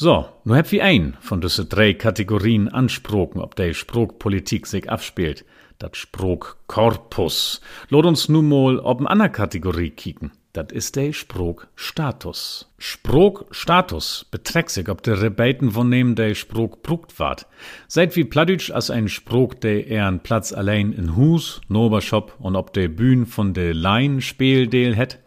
So, 0.00 0.28
nu 0.44 0.54
heb 0.54 0.70
wie 0.70 0.80
ein 0.80 1.16
von 1.18 1.40
düsse 1.40 1.64
drei 1.64 1.92
Kategorien 1.92 2.68
ansprochen, 2.68 3.40
ob 3.40 3.56
der 3.56 3.74
Sprogpolitik 3.74 4.68
sich 4.68 4.88
abspielt. 4.88 5.44
Dat 5.78 5.96
Sprogkorpus. 5.96 7.60
Lot 7.88 8.06
uns 8.06 8.28
nu 8.28 8.40
mal 8.40 8.78
ob 8.78 9.00
n 9.00 9.08
ander 9.08 9.28
Kategorie 9.28 9.90
kicken. 9.90 10.30
Dat 10.52 10.70
is 10.70 10.92
der 10.92 11.12
Sprogstatus. 11.12 12.72
Sprogstatus 12.78 14.26
beträgt 14.30 14.70
sich, 14.70 14.88
ob 14.88 15.02
der 15.02 15.20
Rebeten 15.20 15.72
von 15.72 15.88
nehmen 15.88 16.14
der 16.14 16.36
Sprog 16.36 16.84
brugt 16.84 17.18
ward. 17.18 17.48
Seit 17.88 18.14
wie 18.14 18.24
Plattdeutsch 18.24 18.70
als 18.70 18.90
ein 18.90 19.08
Sprog, 19.08 19.60
der 19.62 19.88
eher 19.88 20.06
einen 20.06 20.20
Platz 20.20 20.52
allein 20.52 20.92
in 20.92 21.16
Hus, 21.16 21.60
Nobershop 21.66 22.36
und 22.38 22.54
ob 22.54 22.72
der 22.72 22.86
Bühn 22.86 23.26
von 23.26 23.52
der 23.52 23.74
Lein 23.74 24.20
Spieldeel 24.20 24.94
het, 24.94 25.18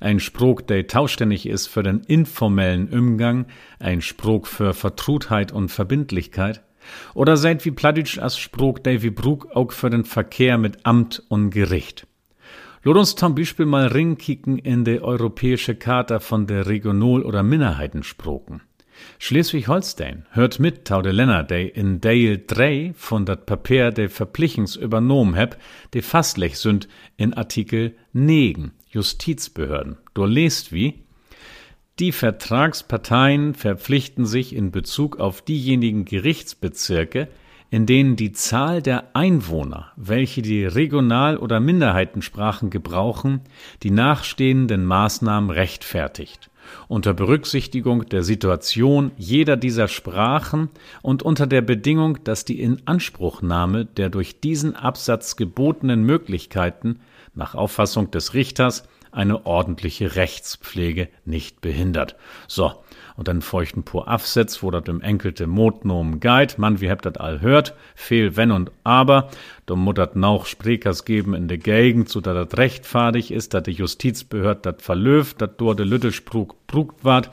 ein 0.00 0.20
Spruch, 0.20 0.60
der 0.60 0.86
tauständig 0.86 1.46
ist 1.46 1.66
für 1.66 1.82
den 1.82 2.00
informellen 2.00 2.88
Umgang, 2.88 3.46
ein 3.78 4.00
Spruch 4.00 4.46
für 4.46 4.74
Vertrutheit 4.74 5.52
und 5.52 5.70
Verbindlichkeit. 5.70 6.62
Oder 7.14 7.36
seid 7.36 7.64
wie 7.64 7.70
Plattdeutsch 7.70 8.18
as 8.18 8.38
Sprog 8.38 8.82
Davy 8.84 9.10
Brug 9.10 9.48
auch 9.54 9.72
für 9.72 9.90
den 9.90 10.04
Verkehr 10.04 10.58
mit 10.58 10.86
Amt 10.86 11.22
und 11.28 11.50
Gericht. 11.50 12.06
Lot 12.82 12.96
uns 12.96 13.16
zum 13.16 13.34
Beispiel 13.34 13.66
mal 13.66 13.88
ringkicken 13.88 14.58
in 14.58 14.84
de 14.84 15.00
europäische 15.00 15.74
Charta 15.74 16.20
von 16.20 16.46
der 16.46 16.66
Regional- 16.66 17.24
oder 17.24 17.42
Minderheitensproken. 17.42 18.62
Schleswig-Holstein 19.18 20.26
hört 20.30 20.58
mit 20.58 20.84
tau 20.84 21.02
de 21.02 21.12
Länder, 21.12 21.42
de 21.42 21.68
in 21.68 22.00
Dale 22.00 22.38
3 22.38 22.92
von 22.96 23.26
dat 23.26 23.46
Papier 23.46 23.90
de 23.90 24.08
Verplichens 24.08 24.76
übernommen 24.76 25.34
heb, 25.34 25.58
de 25.94 26.02
fastlich 26.02 26.58
sind 26.58 26.88
in 27.16 27.34
Artikel 27.34 27.96
9 28.12 28.72
Justizbehörden. 28.90 29.98
Du 30.14 30.24
lest 30.24 30.72
wie 30.72 31.02
die 31.98 32.12
Vertragsparteien 32.12 33.54
verpflichten 33.54 34.24
sich 34.24 34.54
in 34.54 34.70
Bezug 34.70 35.18
auf 35.18 35.42
diejenigen 35.42 36.04
Gerichtsbezirke, 36.04 37.26
in 37.70 37.86
denen 37.86 38.14
die 38.14 38.30
Zahl 38.30 38.82
der 38.82 39.16
Einwohner, 39.16 39.90
welche 39.96 40.40
die 40.40 40.64
Regional- 40.64 41.36
oder 41.36 41.58
Minderheitensprachen 41.58 42.70
gebrauchen, 42.70 43.40
die 43.82 43.90
nachstehenden 43.90 44.84
Maßnahmen 44.84 45.50
rechtfertigt, 45.50 46.50
unter 46.86 47.14
Berücksichtigung 47.14 48.08
der 48.08 48.22
Situation 48.22 49.10
jeder 49.16 49.56
dieser 49.56 49.88
Sprachen 49.88 50.70
und 51.02 51.24
unter 51.24 51.48
der 51.48 51.62
Bedingung, 51.62 52.22
dass 52.22 52.44
die 52.44 52.60
Inanspruchnahme 52.60 53.86
der 53.86 54.08
durch 54.08 54.40
diesen 54.40 54.76
Absatz 54.76 55.34
gebotenen 55.34 56.04
Möglichkeiten 56.04 57.00
nach 57.34 57.54
Auffassung 57.54 58.10
des 58.10 58.34
Richters 58.34 58.84
eine 59.10 59.46
ordentliche 59.46 60.16
Rechtspflege 60.16 61.08
nicht 61.24 61.60
behindert. 61.60 62.16
So, 62.46 62.72
und 63.16 63.26
dann 63.26 63.42
feuchten 63.42 63.82
pur 63.82 64.06
Absetz, 64.06 64.62
wo 64.62 64.70
dat 64.70 64.88
im 64.88 65.00
enkelte 65.00 65.46
Motnomen 65.46 66.20
geit. 66.20 66.58
Mann, 66.58 66.80
wie 66.80 66.90
habt 66.90 67.04
dat 67.04 67.18
all 67.18 67.40
hört? 67.40 67.74
Fehl 67.94 68.36
wenn 68.36 68.52
und 68.52 68.70
aber. 68.84 69.30
Da 69.66 69.74
muttert 69.74 70.14
nauch 70.14 70.46
Sprekers 70.46 71.04
geben 71.04 71.34
in 71.34 71.48
de 71.48 71.58
Gegend, 71.58 72.08
so 72.08 72.20
dat 72.20 72.36
dat 72.36 72.58
rechtfadig 72.58 73.32
ist, 73.32 73.54
dat 73.54 73.66
de 73.66 73.74
Justizbehörd 73.74 74.64
dat 74.64 74.82
verlöft, 74.82 75.40
dat 75.40 75.60
dort 75.60 75.78
de 75.78 75.84
Lüttelsprug 75.84 76.54
brugt 76.66 77.04
ward. 77.04 77.30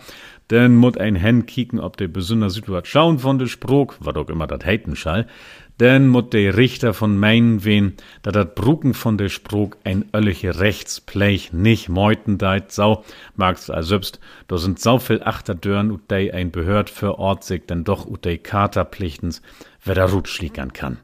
Denn 0.50 0.76
mut 0.76 1.00
ein 1.00 1.16
Hen 1.16 1.46
kicken, 1.46 1.80
ob 1.80 1.98
de 1.98 2.08
besonder 2.08 2.52
Situation 2.52 3.20
von 3.20 3.40
de 3.40 3.48
Sprog, 3.48 3.98
wat 4.00 4.18
auch 4.18 4.30
immer 4.30 4.46
dat 4.48 4.64
heiten 4.64 4.96
schall, 4.96 5.28
denn 5.80 6.08
mut 6.08 6.34
de 6.34 6.50
Richter 6.50 6.94
von 6.94 7.18
meinen 7.18 7.64
wen, 7.64 7.96
da 8.22 8.32
dat 8.32 8.56
Brucken 8.56 8.94
von 8.94 9.18
de 9.18 9.30
Sprog 9.30 9.78
ein 9.84 10.06
ölliche 10.14 10.60
Rechtsplech 10.60 11.52
nicht 11.54 11.90
meuten 11.90 12.38
deit 12.38 12.72
sau, 12.72 13.04
magst 13.36 13.70
also 13.70 13.90
selbst, 13.90 14.20
da 14.48 14.58
sind 14.58 14.80
sau 14.80 15.00
viel 15.00 15.22
Achterdörn 15.24 15.92
ut 15.92 16.10
de 16.10 16.32
ein 16.32 16.52
Behörd 16.52 16.90
für 16.90 17.20
Ort 17.20 17.44
sich 17.44 17.66
denn 17.66 17.84
doch 17.84 18.06
ut 18.06 18.24
de 18.24 18.38
Katerplichtens, 18.38 19.42
wer 19.84 19.96
da 19.96 20.06
Rut 20.06 20.30
kann. 20.74 20.98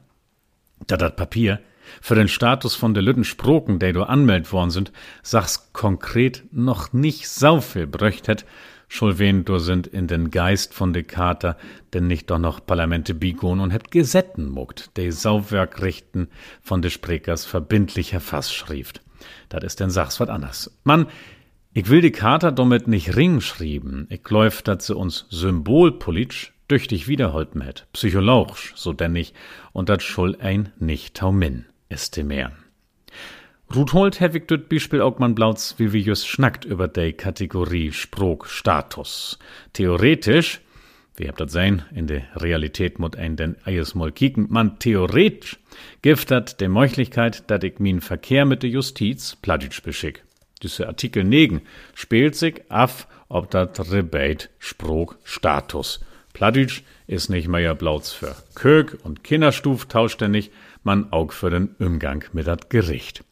Da 0.86 0.96
dat 0.96 1.16
Papier, 1.16 1.60
für 2.00 2.14
den 2.14 2.28
Status 2.28 2.74
von 2.74 2.94
de 2.94 3.02
Lütten 3.02 3.24
Sproken, 3.24 3.78
de 3.78 3.92
du 3.92 4.04
anmeldet 4.04 4.52
worden 4.52 4.70
sind, 4.70 4.92
sag's 5.22 5.72
konkret 5.72 6.44
noch 6.50 6.92
nicht 6.92 7.28
sau 7.28 7.60
viel 7.60 7.86
bröcht 7.86 8.28
het, 8.92 8.98
schul 8.98 9.18
wen 9.18 9.44
du 9.44 9.58
sind 9.58 9.86
in 9.86 10.06
den 10.06 10.30
Geist 10.30 10.74
von 10.74 10.92
de 10.92 11.02
Kater, 11.02 11.56
denn 11.92 12.06
nicht 12.06 12.30
doch 12.30 12.38
noch 12.38 12.60
Parlamente 12.60 13.14
bigon 13.14 13.60
und 13.60 13.72
hebt 13.72 13.90
Gesetten 13.90 14.50
muckt, 14.50 14.90
de 14.96 15.10
Sauwerkrichten 15.10 16.28
von 16.62 16.82
de 16.82 16.90
Sprekers 16.90 17.46
verbindlicher 17.46 18.20
Fassschrift. 18.20 19.00
Dat 19.48 19.64
ist 19.64 19.80
denn 19.80 19.90
Sachs 19.90 20.20
wat 20.20 20.28
anders. 20.28 20.70
Mann, 20.84 21.06
ich 21.72 21.88
will 21.88 22.02
die 22.02 22.12
Kater 22.12 22.52
damit 22.52 22.86
nicht 22.86 23.16
ring 23.16 23.40
schrieben, 23.40 24.06
ich 24.10 24.28
läuf, 24.28 24.62
dat 24.62 24.82
sie 24.82 24.94
uns 24.94 25.26
symbolpolitisch 25.30 26.52
düchtig 26.68 27.08
wiederholten 27.08 27.62
hätt, 27.62 27.86
psychologisch, 27.92 28.72
so 28.76 28.92
denn 28.92 29.16
ich, 29.16 29.32
und 29.72 29.88
dat 29.88 30.02
schul 30.02 30.36
ein 30.40 30.70
nicht 30.78 31.14
taumin, 31.14 31.64
estimären. 31.88 32.61
Ruthold 33.74 34.20
hevig 34.20 34.48
dut 34.48 34.68
Beispiel 34.68 35.00
auch 35.00 35.18
man 35.18 35.34
blauts, 35.34 35.76
wie 35.78 35.92
wir 35.92 36.00
just 36.00 36.28
schnackt 36.28 36.66
über 36.66 36.88
de 36.88 37.12
Kategorie 37.12 37.90
Sprog 37.92 38.46
Status. 38.46 39.38
Theoretisch, 39.72 40.60
wie 41.16 41.26
habt 41.26 41.40
das 41.40 41.52
sein, 41.52 41.82
in 41.94 42.06
der 42.06 42.24
Realität 42.36 42.98
mut 42.98 43.16
ein 43.16 43.36
den 43.36 43.56
eies 43.64 43.94
mal 43.94 44.12
kicken, 44.12 44.48
man 44.50 44.78
theoretisch 44.78 45.58
gift 46.02 46.30
dat 46.30 46.60
de 46.60 46.68
Möglichkeit, 46.68 47.44
dat 47.50 47.64
ich 47.64 47.78
min 47.78 48.02
Verkehr 48.02 48.44
mit 48.44 48.62
der 48.62 48.70
Justiz 48.70 49.36
plattdeutsch 49.36 49.82
beschick. 49.82 50.22
Diese 50.62 50.86
Artikel 50.86 51.24
9 51.24 51.62
spielt 51.94 52.36
sich 52.36 52.62
af, 52.68 53.06
ob 53.28 53.50
dat 53.50 53.80
Rebate 53.90 54.48
Sprog 54.58 55.16
Status. 55.24 56.00
Plattdeutsch 56.34 56.82
ist 57.06 57.30
nicht 57.30 57.48
mehr 57.48 57.74
blauts 57.74 58.12
für 58.12 58.36
Kög 58.54 58.98
und 59.02 59.24
Kinderstuf 59.24 59.86
tauschtändig, 59.86 60.50
man 60.82 61.10
aug 61.10 61.32
für 61.32 61.48
den 61.48 61.74
Umgang 61.78 62.24
mit 62.32 62.46
dat 62.46 62.68
Gericht. 62.68 63.24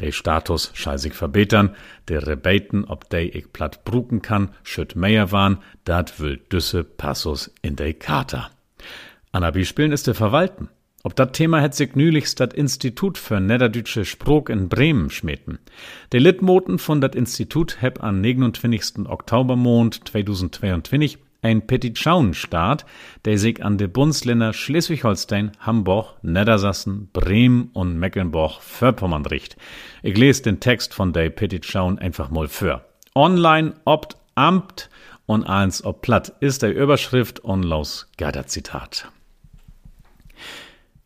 De 0.00 0.12
Status 0.12 0.72
sich 0.96 1.12
verbetern, 1.12 1.74
de 2.08 2.18
Rebeten, 2.18 2.84
ob 2.84 3.08
de 3.10 3.28
ich 3.28 3.52
platt 3.52 3.84
bruken 3.84 4.22
kann, 4.22 4.50
schütt 4.62 4.96
mehr 4.96 5.32
waren, 5.32 5.58
dat 5.84 6.20
will 6.20 6.38
düsse 6.50 6.84
Passus 6.84 7.52
in 7.62 7.76
de 7.76 7.94
Charta. 7.94 8.50
Anna 9.32 9.50
Beispielen 9.50 9.92
ist 9.92 10.06
de 10.06 10.14
Verwalten. 10.14 10.68
Ob 11.04 11.14
dat 11.14 11.32
Thema 11.32 11.60
het 11.60 11.74
sich 11.74 11.94
nülichst 11.94 12.40
dat 12.40 12.52
Institut 12.52 13.18
für 13.18 13.40
Niederdeutsche 13.40 14.04
Sprog 14.04 14.48
in 14.48 14.68
Bremen 14.68 15.10
schmeten. 15.10 15.58
De 16.12 16.18
Litmoten 16.18 16.78
von 16.78 17.00
dat 17.00 17.14
Institut 17.14 17.80
heb 17.80 18.02
an 18.02 18.20
29. 18.20 19.06
Oktobermond 19.08 20.04
2022 20.04 21.18
ein 21.42 21.66
Petitschauenstaat, 21.66 22.84
der 23.24 23.38
sich 23.38 23.64
an 23.64 23.78
de 23.78 23.86
Bundesländer 23.86 24.52
Schleswig-Holstein, 24.52 25.52
Hamburg, 25.60 26.16
Niedersachsen, 26.22 27.08
Bremen 27.12 27.70
und 27.72 27.98
Mecklenburg-Vorpommern 27.98 29.26
richt. 29.26 29.56
Ich 30.02 30.16
lese 30.16 30.42
den 30.42 30.60
Text 30.60 30.94
von 30.94 31.12
der 31.12 31.30
Petitschauen 31.30 31.98
einfach 31.98 32.30
mal 32.30 32.48
für. 32.48 32.84
Online 33.14 33.74
opt 33.84 34.16
amt 34.34 34.90
und 35.26 35.44
eins 35.44 35.84
ob 35.84 36.02
platt 36.02 36.32
ist 36.40 36.62
der 36.62 36.74
Überschrift 36.74 37.40
und 37.40 37.62
los 37.62 38.10
Zitat. 38.46 39.10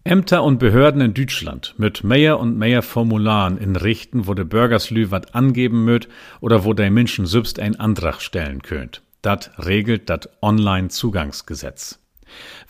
Ämter 0.05 0.43
und 0.43 0.59
Behörden 0.59 1.01
in 1.01 1.15
Deutschland 1.15 1.75
mit 1.77 2.03
mehr 2.03 2.41
und 2.41 2.59
mehr 2.59 2.83
Formularen 2.83 3.57
in 3.57 3.77
Richten, 3.77 4.27
wo 4.27 4.35
de 4.35 4.45
Bürgerslü 4.45 5.13
wat 5.13 5.35
angeben 5.37 5.85
möt 5.85 6.09
oder 6.41 6.65
wo 6.65 6.73
de 6.73 6.91
Menschen 6.91 7.25
selbst 7.27 7.61
ein 7.61 7.79
Antrag 7.79 8.21
stellen 8.21 8.63
könnt. 8.63 9.03
Dat 9.23 9.51
regelt 9.57 10.09
dat 10.09 10.29
Online-Zugangsgesetz. 10.41 11.99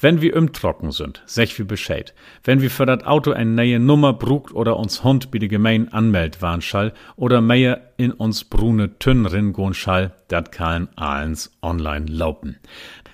Wenn 0.01 0.21
wir 0.21 0.35
im 0.35 0.53
Trocken 0.53 0.93
sind, 0.93 1.23
sech 1.27 1.59
wie 1.59 1.65
Bescheid. 1.65 2.15
Wenn 2.45 2.61
wir 2.61 2.71
für 2.71 2.87
dat 2.87 3.07
Auto 3.07 3.33
eine 3.33 3.51
neue 3.51 3.79
Nummer 3.79 4.13
brugt 4.13 4.55
oder 4.55 4.77
uns 4.77 5.05
Hund 5.05 5.31
bi 5.31 5.39
de 5.39 5.49
Gemein 5.49 5.93
anmeldt 5.93 6.43
waren 6.43 6.61
schall 6.61 6.93
oder 7.17 7.41
mehr 7.41 7.93
in 7.97 8.13
uns 8.13 8.45
brune 8.45 8.99
Tünn 8.99 9.27
ringon 9.27 9.75
schall, 9.75 10.13
dat 10.29 10.53
kann 10.53 10.89
allens 10.97 11.57
online 11.63 12.07
laupen. 12.07 12.59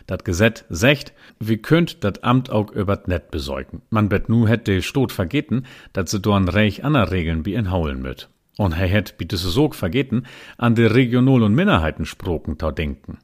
Dat 0.06 0.24
Gesetz 0.24 0.64
secht, 0.70 1.12
wie 1.38 1.58
könnt 1.58 2.02
dat 2.02 2.24
Amt 2.24 2.50
auch 2.50 2.70
übert 2.72 3.08
Net 3.08 3.30
besorgen. 3.30 3.82
Man 3.90 4.08
bet 4.08 4.28
nu 4.28 4.48
hätt 4.48 4.66
de 4.66 4.80
Stot 4.80 5.12
vergeten, 5.12 5.66
dat 5.92 6.08
se 6.08 6.18
dorn 6.18 6.48
reich 6.48 6.84
aner 6.84 7.10
Regeln 7.10 7.44
wie 7.44 7.54
in 7.54 7.70
Haulen 7.70 8.00
müt. 8.00 8.30
Und 8.56 8.72
er 8.72 8.88
hätt, 8.88 9.14
se 9.30 9.50
sog 9.50 9.74
vergeten, 9.74 10.26
an 10.56 10.74
de 10.74 10.86
Regional- 10.86 11.42
und 11.42 11.54
Minderheitensproken 11.54 12.58
tau 12.58 12.72
denken. 12.72 13.18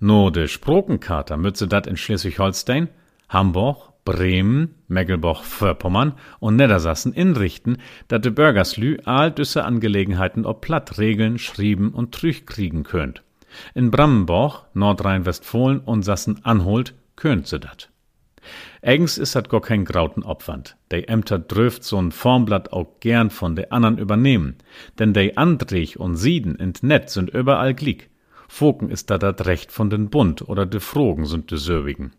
No 0.00 0.30
de 0.30 0.48
Sprokenkater 0.48 1.36
mütze 1.36 1.66
dat 1.66 1.86
in 1.86 1.96
Schleswig-Holstein, 1.96 2.88
Hamburg, 3.28 3.92
Bremen, 4.04 4.74
Mecklenburg-Vorpommern 4.88 6.14
und 6.40 6.56
Niedersachsen 6.56 7.12
inrichten, 7.12 7.76
dat 8.08 8.24
de 8.24 8.30
Bürgerslü 8.32 8.98
all 9.04 9.30
düsse 9.30 9.64
Angelegenheiten 9.64 10.46
ob 10.46 10.62
platt 10.62 10.98
regeln, 10.98 11.38
schrieben 11.38 11.90
und 11.90 12.12
trüch 12.12 12.46
kriegen 12.46 12.84
könnt. 12.84 13.22
In 13.74 13.90
Brandenburg, 13.90 14.64
Nordrhein-Westfalen 14.74 15.80
und 15.80 16.02
Sassen-Anholt 16.02 16.94
könnt 17.16 17.46
se 17.46 17.60
dat. 17.60 17.90
Eigens 18.80 19.18
is 19.18 19.32
dat 19.32 19.48
gar 19.50 19.60
kein 19.60 19.84
grauten 19.84 20.22
Opwand. 20.22 20.76
De 20.90 21.04
Ämter 21.04 21.38
dröft 21.38 21.82
so'n 21.82 22.12
Formblatt 22.12 22.72
auch 22.72 23.00
gern 23.00 23.30
von 23.30 23.56
de 23.56 23.70
andern 23.70 23.98
übernehmen, 23.98 24.56
denn 24.98 25.12
de 25.12 25.34
Andrich 25.36 25.98
und 25.98 26.16
Sieden 26.16 26.54
in 26.54 26.72
Net 26.82 27.10
sind 27.10 27.30
überall 27.30 27.74
glick. 27.74 28.08
Foken 28.48 28.90
ist 28.90 29.10
da 29.10 29.18
dat 29.18 29.46
Recht 29.46 29.70
von 29.70 29.90
den 29.90 30.10
Bund 30.10 30.48
oder 30.48 30.66
de 30.66 30.80
Frogen 30.80 31.26
sind 31.26 31.50
de 31.50 31.58
Söwigen. 31.58 32.12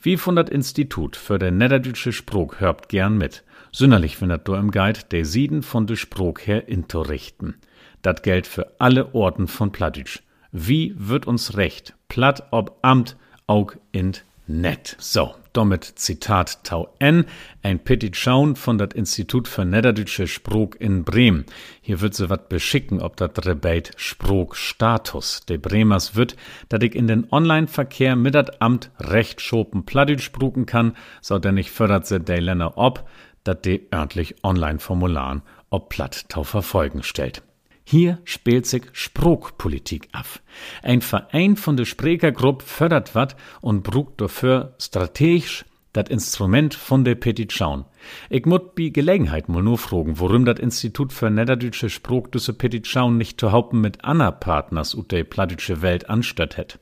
Wie 0.00 0.16
von 0.16 0.36
dat 0.36 0.48
Institut 0.48 1.16
für 1.16 1.38
de 1.38 1.50
niederdeutsche 1.50 2.12
Sprog 2.12 2.60
hörbt 2.60 2.88
gern 2.88 3.18
mit. 3.18 3.44
Sünderlich 3.72 4.16
findet 4.16 4.48
du 4.48 4.54
im 4.54 4.70
Guide 4.70 5.00
de 5.12 5.22
Sieden 5.24 5.62
von 5.62 5.86
de 5.86 5.96
Sprog 5.96 6.46
her 6.46 6.68
intorichten. 6.68 7.56
Dat 8.02 8.22
gilt 8.22 8.46
für 8.46 8.80
alle 8.80 9.14
Orten 9.14 9.46
von 9.46 9.70
Plattdeutsch. 9.70 10.22
Wie 10.52 10.94
wird 10.96 11.26
uns 11.26 11.56
Recht, 11.56 11.94
platt 12.08 12.48
ob 12.50 12.78
Amt, 12.82 13.16
aug 13.46 13.76
in 13.92 14.12
net. 14.46 14.96
So, 14.98 15.34
damit 15.52 15.84
Zitat 15.84 16.64
Tau 16.64 16.94
N, 16.98 17.24
ein 17.62 17.78
Petition 17.78 18.56
von 18.56 18.78
dat 18.78 18.94
Institut 18.94 19.48
für 19.48 19.64
Niederdeutsche 19.64 20.26
Sprog 20.26 20.80
in 20.80 21.04
Bremen. 21.04 21.44
Hier 21.80 22.00
wird 22.00 22.14
se 22.14 22.30
wat 22.30 22.48
beschicken, 22.48 23.00
ob 23.00 23.16
dat 23.16 23.46
Rebate 23.46 23.92
Sprogstatus 23.96 25.44
de 25.46 25.58
Bremers 25.58 26.14
wird, 26.14 26.36
dat 26.68 26.82
ich 26.82 26.94
in 26.94 27.06
den 27.06 27.26
Online-Verkehr 27.30 28.16
mit 28.16 28.34
dat 28.34 28.62
Amt 28.62 28.90
recht 28.98 29.40
schopen 29.40 29.84
spruken 30.18 30.66
kann, 30.66 30.96
so 31.20 31.38
denn 31.38 31.56
ich 31.56 31.70
fördert 31.70 32.06
se 32.06 32.20
de 32.20 32.38
Länder 32.38 32.78
ob, 32.78 33.08
dat 33.44 33.64
de 33.64 33.82
örtlich 33.92 34.36
Online-Formularen 34.42 35.42
ob 35.70 35.88
Platt 35.88 36.28
Tau 36.28 36.44
verfolgen 36.44 37.02
stellt. 37.02 37.42
Hier 37.90 38.18
spielt 38.22 38.66
sich 38.66 38.84
Sprogpolitik 38.92 40.10
af. 40.12 40.40
Ein 40.80 41.00
Verein 41.00 41.56
von 41.56 41.76
der 41.76 41.86
Sprekergruppe 41.86 42.64
fördert 42.64 43.16
wat 43.16 43.34
und 43.62 43.82
brugt 43.82 44.20
dafür 44.20 44.76
strategisch 44.78 45.64
dat 45.92 46.08
Instrument 46.08 46.72
von 46.72 47.04
der 47.04 47.16
Petition. 47.16 47.84
Ich 48.28 48.46
mut 48.46 48.76
bi 48.76 48.92
Gelegenheit 48.92 49.48
mal 49.48 49.64
nur 49.64 49.76
fragen, 49.76 50.20
worum 50.20 50.44
dat 50.44 50.60
Institut 50.60 51.12
für 51.12 51.30
Niederdeutsche 51.30 51.90
Sprog 51.90 52.30
diese 52.30 52.52
Petition 52.52 53.16
nicht 53.18 53.40
zu 53.40 53.50
haupten 53.50 53.80
mit 53.80 54.04
Anna 54.04 54.30
Partners 54.30 54.94
ut 54.94 55.10
der 55.10 55.24
plattdeutsche 55.24 55.82
Welt 55.82 56.08
anstatt 56.08 56.56
het. 56.56 56.78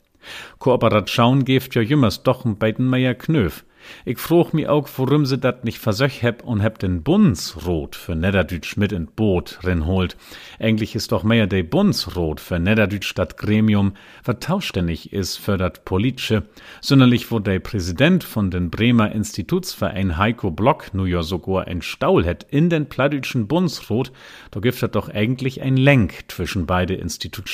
Kooperation 0.58 1.46
geft 1.46 1.74
ja 1.74 1.80
jümmers 1.80 2.22
doch 2.22 2.44
ein 2.44 2.58
beiden 2.58 2.86
Meier 2.86 3.14
Knöf. 3.14 3.64
Ich 4.04 4.18
frug 4.18 4.52
mi 4.52 4.66
auch, 4.66 4.88
worum 4.96 5.26
se 5.26 5.38
dat 5.38 5.64
nicht 5.64 5.78
versöch 5.78 6.22
heb 6.22 6.44
und 6.44 6.60
heb 6.60 6.78
den 6.78 7.02
Bundsrot 7.02 7.96
für 7.96 8.14
Niederdütsch 8.14 8.76
mit 8.76 8.92
in 8.92 9.06
Boot 9.06 9.58
holt. 9.64 10.16
Eigentlich 10.58 10.94
ist 10.94 11.12
doch 11.12 11.24
mehr 11.24 11.46
de 11.46 11.62
Bundsrot 11.62 12.40
für 12.40 12.58
Niederdütsch 12.58 13.14
dat 13.14 13.36
Gremium, 13.36 13.92
wat 14.24 14.42
tauschständig 14.42 15.12
is 15.12 15.36
für 15.36 15.56
dat 15.56 15.84
Politische, 15.84 16.44
sonderlich 16.80 17.30
wo 17.30 17.38
der 17.38 17.60
Präsident 17.60 18.24
von 18.24 18.50
den 18.50 18.70
Bremer 18.70 19.12
Institutsverein 19.12 20.16
Heiko 20.16 20.50
Block 20.50 20.94
nu 20.94 21.06
ja 21.06 21.22
sogar 21.22 21.66
ein 21.66 21.82
Staul 21.82 22.24
het 22.24 22.46
in 22.50 22.70
den 22.70 22.88
plattdütschen 22.88 23.48
Bundsrot, 23.48 24.12
da 24.50 24.60
gibt 24.60 24.78
doch 24.94 25.08
eigentlich 25.08 25.62
ein 25.62 25.76
Lenk 25.76 26.24
zwischen 26.28 26.66
beide 26.66 26.94
Institut 26.94 27.48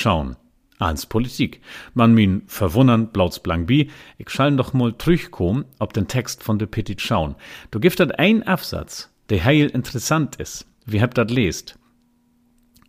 als 0.79 1.05
Politik. 1.05 1.61
Man 1.93 2.13
min 2.13 2.43
verwundern, 2.47 3.07
blauts 3.07 3.39
blank 3.39 3.67
bi, 3.67 3.89
ich 4.17 4.29
schall 4.29 4.55
doch 4.55 4.73
mal 4.73 4.93
trüchkom, 4.93 5.65
ob 5.79 5.93
den 5.93 6.07
Text 6.07 6.43
von 6.43 6.59
de 6.59 6.67
Petit 6.67 7.01
schauen. 7.01 7.35
Du 7.71 7.79
gift 7.79 7.99
dat 7.99 8.19
ein 8.19 8.43
Absatz, 8.43 9.11
der 9.29 9.43
heil 9.43 9.67
interessant 9.67 10.35
is. 10.37 10.65
Wie 10.85 11.01
habt 11.01 11.17
dat 11.17 11.31
lest? 11.31 11.77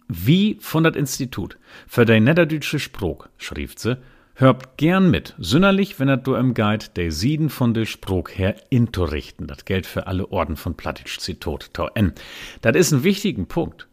Wie 0.08 0.58
von 0.60 0.84
dat 0.84 0.96
Institut 0.96 1.58
für 1.86 2.04
de 2.04 2.20
niederdeutsche 2.20 2.78
Sprog, 2.78 3.28
schrieb 3.38 3.78
se, 3.78 3.98
hört 4.34 4.76
gern 4.76 5.10
mit, 5.10 5.34
sünnerlich, 5.38 5.98
wenn 5.98 6.08
er 6.08 6.18
du 6.18 6.34
im 6.34 6.54
Guide 6.54 6.86
de 6.94 7.10
Sieden 7.10 7.48
von 7.48 7.74
de 7.74 7.86
Sprog 7.86 8.36
her 8.36 8.54
intorichten. 8.70 9.46
Dat 9.46 9.66
gilt 9.66 9.86
für 9.86 10.06
alle 10.06 10.30
Orden 10.30 10.56
von 10.56 10.76
Plattitsch 10.76 11.18
Zitot, 11.18 11.72
Tau 11.72 11.88
N. 11.94 12.12
Dat 12.60 12.76
is 12.76 12.92
ein 12.92 13.02
wichtigen 13.02 13.46
Punkt. 13.46 13.88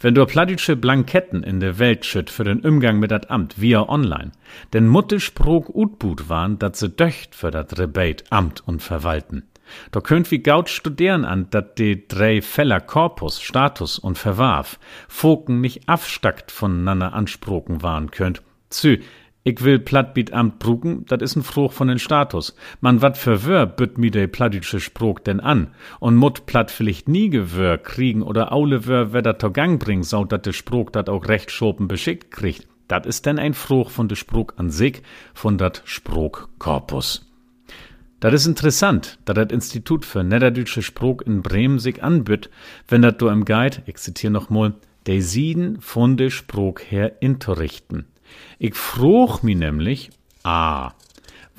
Wenn 0.00 0.14
du 0.14 0.24
plattdeutsche 0.26 0.76
Blanketten 0.76 1.42
in 1.42 1.60
der 1.60 1.78
Welt 1.78 2.04
schütt 2.04 2.30
für 2.30 2.44
den 2.44 2.60
Umgang 2.60 2.98
mit 2.98 3.10
dat 3.10 3.30
Amt 3.30 3.60
via 3.60 3.88
online, 3.88 4.32
denn 4.72 4.86
mutte 4.86 5.20
Sprog 5.20 5.68
utbut 5.74 6.28
waren, 6.28 6.58
dat 6.58 6.76
se 6.76 6.88
döcht 6.88 7.34
für 7.34 7.50
dat 7.50 7.78
Rebate 7.78 8.24
Amt 8.30 8.62
und 8.66 8.82
Verwalten. 8.82 9.44
Da 9.90 10.00
könnt 10.00 10.30
wie 10.30 10.38
gaut 10.38 10.68
studieren 10.68 11.24
an, 11.24 11.48
dat 11.50 11.78
de 11.78 12.04
drei 12.08 12.40
Feller 12.42 12.80
Korpus, 12.80 13.40
Status 13.40 13.98
und 13.98 14.18
Verwarf, 14.18 14.78
Foken 15.08 15.60
nicht 15.60 15.88
afstackt 15.88 16.50
voneinander 16.50 17.12
ansproken 17.12 17.82
waren 17.82 18.10
könnt. 18.10 18.42
Zü, 18.70 19.00
ich 19.44 19.64
will 19.64 19.78
Plattbiet 19.78 20.32
Amt 20.32 20.58
bruken, 20.58 21.06
dat 21.06 21.22
is 21.22 21.36
ein 21.36 21.42
Fruch 21.42 21.72
von 21.72 21.88
den 21.88 21.98
Status. 21.98 22.54
Man 22.80 23.00
wat 23.02 23.16
für 23.16 23.44
Wör 23.44 23.66
bütt 23.66 23.96
mi 23.96 24.10
de 24.10 24.26
plattdütsche 24.26 24.80
Sprog 24.80 25.24
denn 25.24 25.40
an? 25.40 25.68
Und 26.00 26.16
mut 26.16 26.46
platt 26.46 26.70
vielleicht 26.70 27.08
nie 27.08 27.30
gewör 27.30 27.78
kriegen 27.78 28.22
oder 28.22 28.52
aule 28.52 28.86
Wör 28.86 29.12
wer 29.12 29.22
dat 29.22 29.40
to 29.40 29.50
Gang 29.50 29.82
bringen, 29.82 30.02
so 30.02 30.24
dat 30.24 30.44
de 30.44 30.52
Sprog 30.52 30.92
dat 30.92 31.08
auch 31.08 31.28
recht 31.28 31.50
schopen 31.50 31.88
beschickt 31.88 32.30
kriegt. 32.30 32.66
Dat 32.88 33.06
is 33.06 33.22
denn 33.22 33.38
ein 33.38 33.54
Fruch 33.54 33.90
von 33.90 34.08
de 34.08 34.16
Sprog 34.16 34.54
an 34.56 34.70
sich, 34.70 35.02
von 35.34 35.56
dat 35.56 35.82
Sprogkorpus. 35.84 37.26
Dat 38.20 38.32
is 38.32 38.46
interessant, 38.46 39.18
da 39.24 39.32
dat 39.32 39.52
Institut 39.52 40.04
für 40.04 40.24
Niederdeutsche 40.24 40.82
Sprog 40.82 41.24
in 41.24 41.42
Bremen 41.42 41.78
sich 41.78 42.02
anbütt, 42.02 42.50
wenn 42.88 43.02
dat 43.02 43.22
do 43.22 43.28
im 43.28 43.44
Guide, 43.44 43.82
ich 43.86 43.96
zitiere 43.96 44.32
noch 44.32 44.50
mal, 44.50 44.74
de 45.06 45.20
Sieden 45.20 45.80
von 45.80 46.16
de 46.16 46.30
Sprog 46.30 46.82
her 46.90 47.22
intorichten. 47.22 48.06
Ich 48.58 48.74
frug 48.74 49.42
mi 49.42 49.54
nämlich, 49.54 50.10
a, 50.44 50.92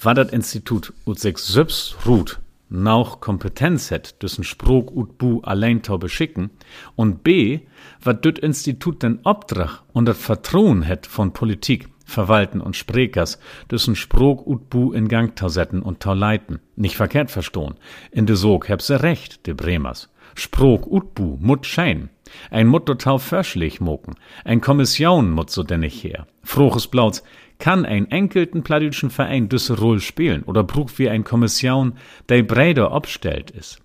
war 0.02 0.14
dat 0.14 0.32
Institut 0.32 0.94
ut 1.06 1.20
sich 1.20 1.38
selbst 1.38 1.98
ruht, 2.06 2.40
nauch 2.70 3.20
Kompetenz 3.20 3.92
het, 3.92 4.22
düssen 4.22 4.44
Sprog 4.44 4.92
ut 4.92 5.18
bu 5.18 5.42
allein 5.44 5.82
tau 5.82 5.98
beschicken, 5.98 6.52
und 6.96 7.24
b, 7.24 7.62
wat 8.04 8.24
düt 8.24 8.40
Institut 8.40 9.04
den 9.04 9.20
Obdrach 9.24 9.84
und 9.94 10.06
dat 10.06 10.18
Vertrauen 10.18 10.84
het 10.84 11.08
von 11.08 11.34
Politik, 11.34 11.90
Verwalten 12.06 12.62
und 12.62 12.76
Sprekers, 12.76 13.40
düssen 13.72 13.96
Sprog 13.96 14.46
ut 14.48 14.70
bu 14.70 14.94
in 14.94 15.08
Gang 15.08 15.36
tau 15.36 15.50
setten 15.50 15.82
und 15.82 16.00
tau 16.00 16.14
leiten. 16.14 16.60
Nicht 16.76 16.96
verkehrt 16.96 17.32
verstohn. 17.32 17.76
In 18.12 18.26
de 18.26 18.36
Sog 18.36 18.68
heb 18.68 18.82
se 18.82 19.02
recht, 19.04 19.46
de 19.46 19.54
Bremers. 19.54 20.10
Sprog 20.36 20.88
ut 20.88 21.14
bu 21.16 21.38
mut 21.40 21.66
schein. 21.66 22.10
Ein 22.52 22.68
Mut 22.68 22.86
total 22.86 23.20
verschlich 23.20 23.82
moken. 23.82 24.16
Ein 24.46 24.62
Kommission 24.62 25.32
mut 25.32 25.50
so 25.50 25.64
denn 25.64 25.80
nicht 25.82 26.04
her. 26.04 26.28
Froches 26.44 26.88
Blauts, 26.88 27.24
kann 27.60 27.86
ein 27.86 28.10
enkelten 28.10 28.64
plattdütschen 28.64 29.10
Verein 29.10 29.50
düsse 29.50 29.78
Roll 29.78 30.00
spielen 30.00 30.44
oder 30.44 30.64
bruch 30.64 30.92
wie 30.98 31.10
ein 31.10 31.24
Kommission, 31.24 31.98
der 32.30 32.44
breiter 32.44 32.92
obstellt 32.94 33.52
is? 33.52 33.80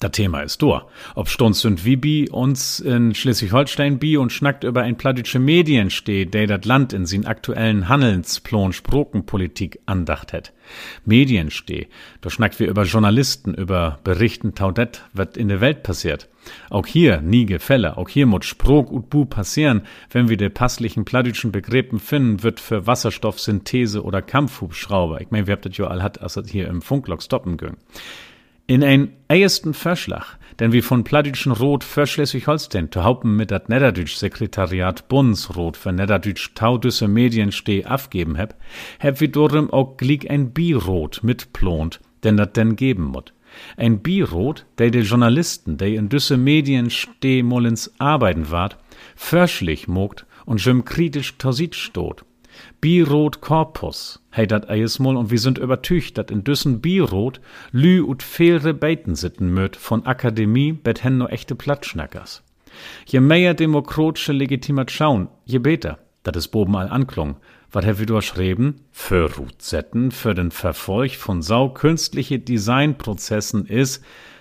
Das 0.00 0.12
Thema 0.12 0.42
ist 0.42 0.62
durch. 0.62 0.84
Ob 1.16 1.28
Stunz 1.28 1.64
und 1.64 1.84
wie 1.84 1.96
bi 1.96 2.28
uns 2.30 2.78
in 2.78 3.16
Schleswig-Holstein 3.16 3.98
bi 3.98 4.16
und 4.16 4.30
schnackt 4.30 4.62
über 4.62 4.82
ein 4.82 4.96
plattdütsche 4.96 5.40
Medien 5.40 5.90
steht, 5.90 6.34
der 6.34 6.46
dat 6.46 6.64
Land 6.66 6.92
in 6.92 7.04
sin 7.04 7.26
aktuellen 7.26 7.88
Handelsplan 7.88 8.72
Sprokenpolitik 8.72 9.80
andacht 9.86 10.32
het. 10.32 10.52
Medien 11.04 11.50
steh, 11.50 11.88
da 12.20 12.30
schnackt 12.30 12.60
wir 12.60 12.68
über 12.68 12.84
Journalisten, 12.84 13.54
über 13.54 13.98
Berichten 14.04 14.54
taudet, 14.54 15.02
wat 15.14 15.36
in 15.36 15.48
der 15.48 15.60
Welt 15.60 15.82
passiert. 15.82 16.28
Auch 16.70 16.86
hier 16.86 17.20
nie 17.20 17.46
Gefälle, 17.46 17.96
auch 17.96 18.08
hier 18.08 18.26
muss 18.26 18.46
Sprog 18.46 18.92
und 18.92 19.10
Bu 19.10 19.24
passieren, 19.24 19.82
wenn 20.10 20.28
wir 20.28 20.36
de 20.36 20.48
passlichen 20.48 21.04
plattdütschen 21.04 21.50
Begriffen 21.50 21.98
finden, 21.98 22.44
wird 22.44 22.60
für 22.60 22.86
Wasserstoffsynthese 22.86 24.04
oder 24.04 24.22
Kampfhubschrauber. 24.22 25.20
Ich 25.20 25.30
mein, 25.30 25.48
wir 25.48 25.54
habt 25.54 25.66
das 25.66 25.76
ja 25.76 25.88
all 25.88 26.02
hat, 26.04 26.22
als 26.22 26.40
hier 26.46 26.68
im 26.68 26.82
Funklock 26.82 27.22
stoppen 27.22 27.56
können. 27.56 27.78
In 28.70 28.84
ein 28.84 29.14
ersten 29.28 29.72
Verschlag, 29.72 30.36
denn 30.58 30.72
wie 30.72 30.82
von 30.82 31.02
Plattdütschen 31.02 31.52
Rot 31.52 31.84
für 31.84 32.06
Schleswig-Holstein 32.06 32.92
zu 32.92 33.02
haupten 33.02 33.34
mit 33.34 33.50
dat 33.50 33.70
Niederdütsch 33.70 34.16
Sekretariat 34.16 35.08
Bundesrot 35.08 35.78
für 35.78 35.90
Niederdütsch 35.90 36.52
taudüsse 36.54 37.08
Medien 37.08 37.50
steh 37.50 37.86
afgeben 37.86 38.36
heb, 38.36 38.56
heb 38.98 39.22
wie 39.22 39.28
dorem 39.28 39.70
auch 39.70 39.96
glieg 39.96 40.30
ein 40.30 40.52
Birot 40.52 41.20
mitplont, 41.22 42.00
denn 42.24 42.36
dat 42.36 42.58
denn 42.58 42.76
geben 42.76 43.04
mut. 43.04 43.32
Ein 43.78 44.00
Birot, 44.02 44.66
der 44.76 44.90
de 44.90 45.00
Journalisten, 45.00 45.78
der 45.78 45.88
in 45.88 46.10
düsse 46.10 46.36
Medien 46.36 46.90
steh 46.90 47.42
mollens 47.42 47.94
arbeiten 47.98 48.50
ward, 48.50 48.76
förschlich 49.16 49.88
mogt 49.88 50.26
und 50.44 50.62
jüm 50.62 50.84
kritisch 50.84 51.38
torsit 51.38 51.74
stot. 51.74 52.22
Birot 52.80 53.40
Korpus, 53.40 54.20
hey 54.30 54.46
dat 54.46 54.68
eismol 54.68 55.16
und 55.16 55.30
wir 55.30 55.38
sind 55.38 55.58
übertücht, 55.58 56.16
dat 56.18 56.30
in 56.30 56.44
düssen 56.44 56.80
Birot 56.80 57.40
lü 57.72 58.02
ut 58.02 58.22
fehlre 58.22 58.74
Beiten 58.74 59.14
sitten 59.14 59.52
möt 59.52 59.76
von 59.76 60.06
Akademie 60.06 60.72
bet 60.72 61.02
hen 61.02 61.18
no 61.18 61.26
echte 61.26 61.54
Platschnackers. 61.54 62.42
Je 63.06 63.20
mehr 63.20 63.54
demokratische 63.54 64.32
Legitimation, 64.32 65.28
je 65.44 65.58
beter, 65.58 65.98
dat 66.22 66.36
is 66.36 66.48
boben 66.48 66.76
all 66.76 66.88
anklung. 66.88 67.36
Wat 67.70 67.84
hab 67.84 67.98
wir 67.98 68.06
durchschreiben? 68.06 68.80
Für 68.92 69.36
Rutsetten, 69.36 70.10
für 70.10 70.34
den 70.34 70.50
Verfolg 70.50 71.12
von 71.12 71.42
sau 71.42 71.68
künstliche 71.68 72.38
Designprozessen 72.38 73.66
is, 73.66 74.00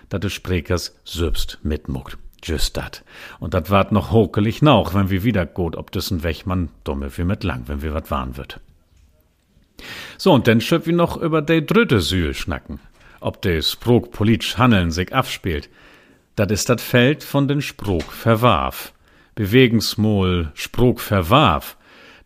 dat 0.10 0.24
de 0.24 0.30
Sprekers 0.30 1.00
selbst 1.04 1.60
mitmuckt. 1.64 2.18
Just 2.44 2.78
dat. 2.78 3.04
Und 3.40 3.54
dat 3.54 3.70
wart 3.70 3.92
noch 3.92 4.12
hokelig 4.12 4.62
noch, 4.62 4.94
wenn 4.94 5.10
wir 5.10 5.24
wieder 5.24 5.46
gut 5.46 5.76
ob 5.76 5.92
dessen 5.92 6.24
Wächmann 6.24 6.70
dumme 6.84 7.16
wie 7.18 7.24
mit 7.24 7.44
lang, 7.44 7.64
wenn 7.68 7.82
wir 7.82 7.94
wat 7.94 8.12
warn 8.12 8.38
wird. 8.38 8.60
So, 10.18 10.34
und 10.34 10.48
dann 10.48 10.62
schöpf 10.62 10.88
wir 10.88 10.94
noch 10.94 11.18
über 11.18 11.42
de 11.42 11.64
dritte 11.64 12.02
Sühl 12.02 12.34
schnacken. 12.34 12.80
Ob 13.20 13.42
de 13.42 13.62
Sprog 13.62 14.12
politisch 14.12 14.58
Handeln 14.58 14.92
sich 14.92 15.14
abspielt. 15.14 15.70
Dat 16.36 16.52
is 16.52 16.66
dat 16.66 16.82
Feld 16.82 17.24
von 17.24 17.48
den 17.48 17.62
Sprog 17.62 18.04
verwarf. 18.04 18.94
Bewegensmol 19.36 20.52
Sprog 20.54 21.00
verwarf. 21.00 21.77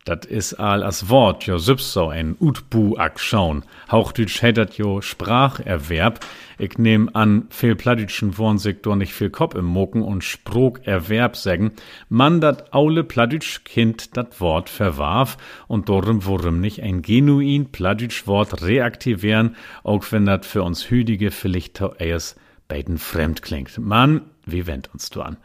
Dat 0.03 0.25
is 0.25 0.55
all 0.55 0.81
as 0.81 1.09
Wort 1.09 1.45
jo 1.45 1.59
so 1.59 2.09
ein 2.09 2.35
Utbu 2.39 2.95
schauen. 3.17 3.63
Hauchdütsch 3.91 4.41
hättet 4.41 4.73
jo 4.73 4.99
Spracherwerb. 5.01 6.19
Ich 6.57 6.79
nehm 6.79 7.11
an, 7.13 7.45
viel 7.51 7.75
plattdütschen 7.75 8.35
Wohnsektor 8.39 8.95
nicht 8.95 9.13
viel 9.13 9.29
Kopf 9.29 9.53
im 9.53 9.65
Mucken 9.65 10.01
und 10.01 10.23
Sprogerwerb 10.23 11.35
sägen. 11.35 11.73
Man 12.09 12.41
dat 12.41 12.73
aule 12.73 13.03
plattdütsch 13.03 13.63
Kind 13.63 14.17
dat 14.17 14.41
Wort 14.41 14.69
verwarf 14.69 15.37
und 15.67 15.87
dorum 15.87 16.25
worum 16.25 16.59
nicht 16.61 16.81
ein 16.81 17.03
genuin 17.03 17.71
plattdütsch 17.71 18.25
Wort 18.25 18.63
reaktivieren, 18.63 19.55
auch 19.83 20.11
wenn 20.11 20.25
dat 20.25 20.47
für 20.47 20.63
uns 20.63 20.89
Hüdige 20.89 21.29
vielleicht 21.29 21.79
erst 21.99 22.39
beiden 22.67 22.97
fremd 22.97 23.43
klingt. 23.43 23.77
Man, 23.77 24.21
wie 24.47 24.65
wendt 24.65 24.89
uns 24.93 25.11
du 25.11 25.21
an? 25.21 25.37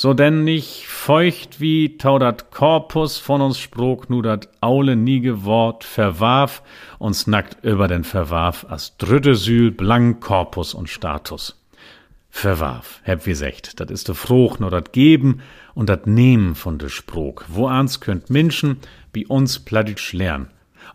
So 0.00 0.14
denn 0.14 0.44
nicht 0.44 0.86
feucht 0.86 1.58
wie 1.58 1.98
tau 1.98 2.20
dat 2.20 2.52
Korpus 2.52 3.18
von 3.18 3.40
uns 3.40 3.58
sprog, 3.58 4.08
nu 4.08 4.22
dat 4.22 4.48
aule 4.60 4.94
niege 4.94 5.42
Wort 5.42 5.82
verwarf, 5.82 6.62
uns 7.00 7.26
nackt 7.26 7.64
über 7.64 7.88
den 7.88 8.04
verwarf, 8.04 8.64
as 8.68 8.96
dritte 8.98 9.34
Sühl 9.34 9.72
blank 9.72 10.20
Korpus 10.20 10.72
und 10.72 10.88
Status. 10.88 11.60
Verwarf, 12.30 13.00
heb 13.02 13.26
wie 13.26 13.34
secht, 13.34 13.80
dat 13.80 13.90
is 13.90 14.04
de 14.04 14.14
Frucht, 14.14 14.60
nur 14.60 14.70
dat 14.70 14.92
Geben 14.92 15.40
und 15.74 15.88
dat 15.88 16.06
Nehmen 16.06 16.54
von 16.54 16.78
de 16.78 16.90
Sprog. 16.90 17.44
Wo 17.48 17.66
ans 17.66 17.98
könnt 17.98 18.30
Menschen, 18.30 18.76
wie 19.12 19.26
uns 19.26 19.58
plattitsch 19.58 20.12
lernen. 20.12 20.46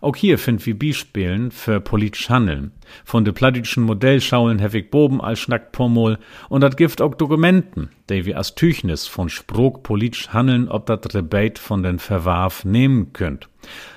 Auch 0.04 0.16
hier 0.16 0.38
find 0.38 0.66
wir 0.66 0.78
Beispielen 0.78 1.50
für 1.50 1.80
politisch 1.80 2.28
Handeln. 2.28 2.72
Von 3.06 3.24
de 3.24 3.32
plattischen 3.32 3.84
Modellschaulen 3.84 4.58
hef 4.58 4.74
boben 4.90 5.22
als 5.22 5.38
schnackt 5.38 5.72
Pomol 5.72 6.18
und 6.50 6.60
dat 6.60 6.76
gift 6.76 7.00
auch 7.00 7.14
Dokumenten, 7.14 7.88
de 8.10 8.26
wir 8.26 8.38
as 8.38 8.54
Tüchnis 8.54 9.06
von 9.06 9.30
Sprog 9.30 9.82
politisch 9.82 10.28
Handeln 10.28 10.68
ob 10.68 10.84
dat 10.84 11.14
Rebate 11.14 11.58
von 11.58 11.82
den 11.82 11.98
Verwarf 11.98 12.66
nehmen 12.66 13.14
könnt. 13.14 13.48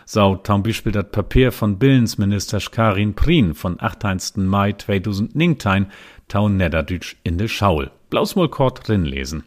So, 0.05 0.37
zum 0.37 0.63
Beispiel 0.63 0.93
dat 0.93 1.11
Papier 1.11 1.51
von 1.51 1.77
Billensminister 1.77 2.59
Karin 2.71 3.13
Prien 3.13 3.53
von 3.53 3.75
18. 3.77 4.45
Mai 4.45 4.71
2019 4.71 5.87
tau 6.29 6.47
Niederdütsch 6.47 7.17
in 7.23 7.37
de 7.37 7.49
Schaul. 7.49 7.91
Blaus 8.09 8.37
mal 8.37 8.47
kort 8.47 8.87
drin 8.87 9.03
lesen. 9.03 9.43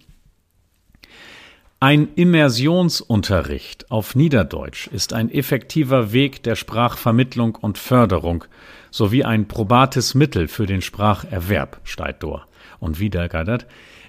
Ein 1.83 2.09
Immersionsunterricht 2.15 3.91
auf 3.91 4.15
Niederdeutsch 4.15 4.87
ist 4.89 5.15
ein 5.15 5.31
effektiver 5.31 6.13
Weg 6.13 6.43
der 6.43 6.55
Sprachvermittlung 6.55 7.55
und 7.55 7.79
Förderung 7.79 8.45
sowie 8.91 9.25
ein 9.25 9.49
probates 9.49 10.15
Mittel 10.15 10.47
für 10.47 10.67
den 10.67 10.83
Spracherwerb, 10.83 11.81
dort. 12.21 12.45
Und 12.81 13.01
wieder 13.01 13.31
geidert, 13.31 13.67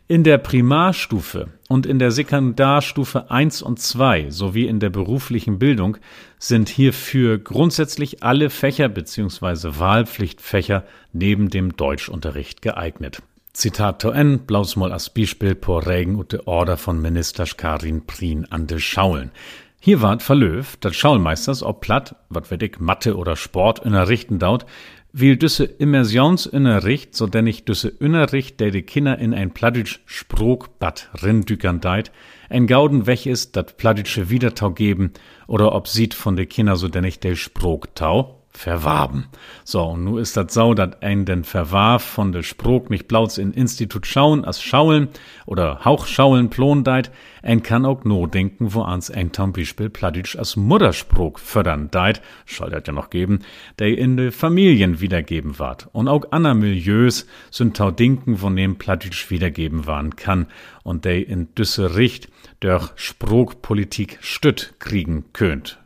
in 0.09 0.25
der 0.25 0.37
Primarstufe 0.37 1.47
und 1.69 1.85
in 1.85 1.97
der 1.97 2.11
Sekundarstufe 2.11 3.31
1 3.31 3.61
und 3.61 3.79
2 3.79 4.31
sowie 4.31 4.65
in 4.67 4.81
der 4.81 4.89
beruflichen 4.89 5.57
Bildung 5.57 5.95
sind 6.39 6.67
hierfür 6.67 7.37
grundsätzlich 7.37 8.21
alle 8.21 8.49
Fächer 8.49 8.89
bzw. 8.89 9.79
Wahlpflichtfächer 9.79 10.83
neben 11.13 11.49
dem 11.49 11.77
Deutschunterricht 11.77 12.61
geeignet. 12.61 13.23
Zitat 13.53 14.01
to 14.01 14.11
en, 14.11 14.39
blaus 14.45 14.77
mal 14.77 14.93
as 14.93 15.09
Beispiel 15.09 15.55
por 15.55 15.85
Regen 15.85 16.15
und 16.15 16.31
de 16.31 16.39
Order 16.45 16.77
von 16.77 17.01
Minister 17.01 17.45
Karin 17.45 18.05
Prien 18.05 18.45
an 18.49 18.65
de 18.65 18.79
Schaulen. 18.79 19.31
Hier 19.77 20.01
ward 20.01 20.23
verlöft, 20.23 20.85
dat 20.85 20.95
Schaulmeisters 20.95 21.61
ob 21.61 21.81
platt, 21.81 22.15
wat 22.29 22.49
werd 22.49 22.63
ich 22.63 22.79
Mathe 22.79 23.17
oder 23.17 23.35
Sport 23.35 23.79
innerrichten 23.79 24.39
daut, 24.39 24.65
will 25.11 25.35
düsse 25.35 25.65
Immersionsinnerricht, 25.65 27.13
so 27.13 27.27
denn 27.27 27.45
ich 27.45 27.65
düsse 27.65 27.89
Innerricht, 27.89 28.61
der 28.61 28.71
de 28.71 28.83
Kinder 28.83 29.19
in 29.19 29.33
ein 29.33 29.51
plattitsch 29.51 29.99
Sprog-Bad 30.05 31.09
rindükern 31.21 31.81
deit, 31.81 32.13
ein 32.49 32.67
Gauden 32.67 33.05
wech 33.05 33.27
ist, 33.27 33.57
dat 33.57 33.75
plattitsche 33.75 34.29
Wiedertau 34.29 34.71
geben, 34.71 35.11
oder 35.47 35.73
ob 35.73 35.89
sieht 35.89 36.13
von 36.13 36.37
de 36.37 36.45
Kinder, 36.45 36.77
so 36.77 36.87
denn 36.87 37.03
ich 37.03 37.19
de 37.19 37.35
Sprogtau, 37.35 38.40
verwarben. 38.51 39.25
So, 39.63 39.83
und 39.83 40.03
nu 40.03 40.17
ist 40.17 40.37
dat 40.37 40.51
sau, 40.51 40.73
dat 40.73 41.03
ein 41.03 41.25
den 41.25 41.43
verwarf 41.43 42.03
von 42.03 42.31
de 42.31 42.43
Sprog 42.43 42.89
nicht 42.89 43.07
blauts 43.07 43.37
in 43.37 43.53
Institut 43.53 44.05
schauen, 44.05 44.45
as 44.45 44.61
schaulen 44.61 45.09
oder 45.45 45.83
Hauchschaulen 45.85 46.49
plondeit, 46.49 47.11
ein 47.43 47.63
kann 47.63 47.85
auch 47.85 48.03
no 48.03 48.27
denken, 48.27 48.73
wo 48.73 48.83
ans 48.83 49.09
ein 49.09 49.33
zum 49.33 49.53
Beispiel 49.53 49.89
Plattitsch 49.89 50.37
as 50.37 50.55
Muttersprog 50.55 51.39
fördern 51.39 51.89
deit, 51.89 52.21
soll 52.45 52.69
dat 52.69 52.87
ja 52.87 52.93
noch 52.93 53.09
geben, 53.09 53.39
der 53.79 53.97
in 53.97 54.17
de 54.17 54.31
Familien 54.31 55.01
wiedergeben 55.01 55.57
ward. 55.57 55.89
Und 55.91 56.07
auch 56.07 56.31
ander 56.31 56.53
Milieus 56.53 57.25
sind 57.49 57.77
tau 57.77 57.89
Dinken, 57.89 58.41
wo 58.41 58.49
nem 58.49 58.77
Plattitsch 58.77 59.31
wiedergeben 59.31 59.87
waren 59.87 60.15
kann 60.15 60.47
und 60.83 61.05
der 61.05 61.27
in 61.27 61.53
düsse 61.55 61.95
Richt 61.95 62.29
durch 62.59 62.91
Sprogpolitik 62.95 64.19
stütt 64.21 64.75
kriegen 64.79 65.25
könnt. 65.33 65.80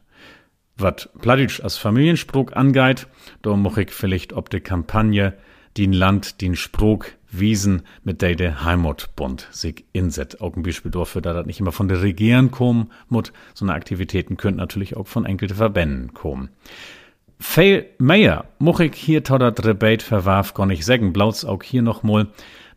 Wat 0.77 1.09
Pladitsch 1.21 1.61
als 1.61 1.77
Familienspruch 1.77 2.51
angeht, 2.51 3.07
da 3.41 3.55
moch 3.55 3.77
ich 3.77 3.91
vielleicht 3.91 4.33
ob 4.33 4.49
de 4.49 4.59
Kampagne 4.59 5.33
din 5.77 5.93
Land, 5.93 6.41
din 6.41 6.55
Spruch 6.55 7.05
wiesen, 7.31 7.83
mit 8.03 8.21
der 8.21 8.35
der 8.35 8.63
Heimatbund 8.63 9.47
sich 9.51 9.85
inset. 9.93 10.41
Auch 10.41 10.55
ein 10.55 10.63
Beispiel 10.63 10.91
dafür, 10.91 11.21
da 11.21 11.33
das 11.33 11.45
nicht 11.45 11.59
immer 11.59 11.71
von 11.71 11.87
der 11.87 12.01
Regieren 12.01 12.51
kommen 12.51 12.91
muss, 13.07 13.31
sondern 13.53 13.77
Aktivitäten 13.77 14.37
könnten 14.37 14.59
natürlich 14.59 14.97
auch 14.97 15.07
von 15.07 15.25
einzelnen 15.25 15.55
Verbänden 15.55 16.13
kommen. 16.13 16.49
Viel 17.39 17.85
mehr 17.97 18.45
moch 18.59 18.79
ich 18.79 18.95
hier 18.95 19.21
dat 19.21 19.65
Rebate 19.65 20.05
verwarf 20.05 20.53
gar 20.53 20.65
nicht 20.65 20.85
sagen, 20.85 21.13
blauts 21.13 21.45
auch 21.45 21.63
hier 21.63 21.81
noch 21.81 22.03
mal, 22.03 22.27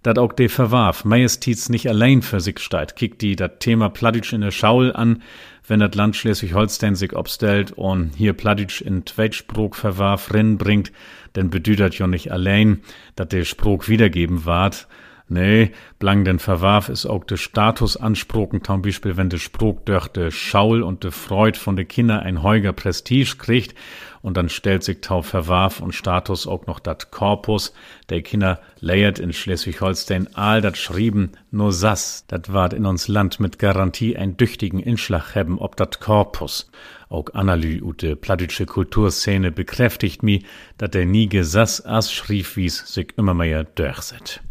dat 0.03 0.19
auch 0.19 0.33
de 0.33 0.49
verwarf, 0.49 1.05
Majestäts 1.05 1.69
nicht 1.69 1.89
allein 1.89 2.23
für 2.23 2.41
sich 2.41 2.59
steigt. 2.61 2.97
Kickt 2.97 3.23
die 3.23 3.37
dat 3.37 3.61
Thema 3.61 3.89
Pladitsch 3.89 4.33
in 4.33 4.41
der 4.41 4.51
Schaul 4.51 4.93
an, 4.93 5.23
wenn 5.69 5.81
das 5.81 5.95
Land 5.95 6.17
Schleswig-Holstein 6.17 6.95
sich 6.95 7.15
obstellt 7.15 7.73
und 7.73 8.13
hier 8.17 8.33
Pladitsch 8.33 8.81
in 8.81 9.05
Tweitsprog 9.05 9.77
verwarf 9.77 10.29
bringt, 10.29 10.93
dann 11.35 11.51
bedeutet 11.51 11.99
ja 11.99 12.07
nicht 12.07 12.33
allein, 12.33 12.81
dass 13.17 13.29
der 13.29 13.45
Sprog 13.45 13.89
wiedergeben 13.89 14.45
ward. 14.45 14.89
Nee, 15.31 15.73
blang 15.99 16.25
den 16.25 16.39
Verwarf 16.39 16.89
ist 16.89 17.05
auch 17.05 17.23
de 17.25 17.37
Statusansprochen, 17.37 18.65
zum 18.65 18.81
Beispiel, 18.81 19.19
wenn 19.19 19.29
de 19.29 19.39
Sprog 19.39 19.85
durch 19.85 20.09
de 20.09 20.31
Schaul 20.31 20.83
und 20.83 21.05
de 21.05 21.11
Freud 21.11 21.59
von 21.59 21.77
de 21.77 21.85
Kinder 21.85 22.23
ein 22.23 22.43
heuger 22.43 22.73
Prestige 22.73 23.37
kriegt 23.37 23.75
und 24.23 24.37
dann 24.37 24.49
stellt 24.49 24.83
sich 24.83 25.01
Tau 25.01 25.23
Verwarf 25.23 25.81
und 25.81 25.95
Status 25.95 26.47
auch 26.47 26.67
noch 26.67 26.81
dat 26.81 27.11
Korpus. 27.11 27.73
Der 28.09 28.23
Kinder 28.23 28.61
leiert 28.81 29.19
in 29.19 29.33
Schleswig-Holstein 29.33 30.35
all 30.35 30.61
dat 30.61 30.77
schrieben 30.77 31.33
nur 31.51 31.73
sass. 31.73 32.25
Dat 32.27 32.53
ward 32.53 32.73
in 32.73 32.87
uns 32.87 33.09
Land 33.09 33.41
mit 33.41 33.59
Garantie 33.59 34.17
ein 34.17 34.37
düchtigen 34.37 34.81
Inschlag 34.81 35.35
hebben 35.35 35.59
ob 35.59 35.77
dat 35.77 36.01
Korpus. 36.01 36.71
Auch 37.09 37.33
Analy 37.33 37.81
ute 37.81 38.17
plattdeutsche 38.17 38.67
Kulturszene 38.67 39.51
bekräftigt 39.51 40.23
mi, 40.23 40.45
dat 40.77 40.95
der 40.95 41.07
nie 41.07 41.29
gesass 41.29 41.85
as 41.85 42.13
schrieb 42.13 42.57
wies 42.57 42.93
sich 42.93 43.17
immer 43.17 43.35
mehr 43.35 43.65
durchset. 43.65 44.43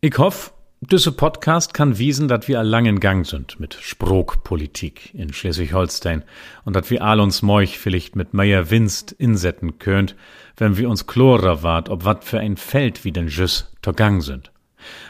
Ich 0.00 0.18
hoffe, 0.18 0.53
diese 0.90 1.12
Podcast 1.12 1.72
kann 1.72 1.98
wiesen, 1.98 2.26
dass 2.26 2.48
wir 2.48 2.62
langen 2.62 2.98
Gang 2.98 3.24
sind 3.24 3.60
mit 3.60 3.74
Sprogpolitik 3.74 5.14
in 5.14 5.32
Schleswig-Holstein 5.32 6.24
und 6.64 6.74
dass 6.74 6.90
wir 6.90 7.02
all 7.02 7.20
uns 7.20 7.42
moich 7.42 7.78
vielleicht 7.78 8.16
mit 8.16 8.34
meier 8.34 8.70
Winst 8.70 9.12
insetten 9.12 9.78
könnt, 9.78 10.16
wenn 10.56 10.76
wir 10.76 10.88
uns 10.88 11.06
chlorer 11.06 11.62
wart, 11.62 11.88
ob 11.88 12.04
wat 12.04 12.24
für 12.24 12.40
ein 12.40 12.56
Feld 12.56 13.04
wie 13.04 13.12
den 13.12 13.28
Jüss 13.28 13.72
Gang 13.96 14.22
sind. 14.22 14.50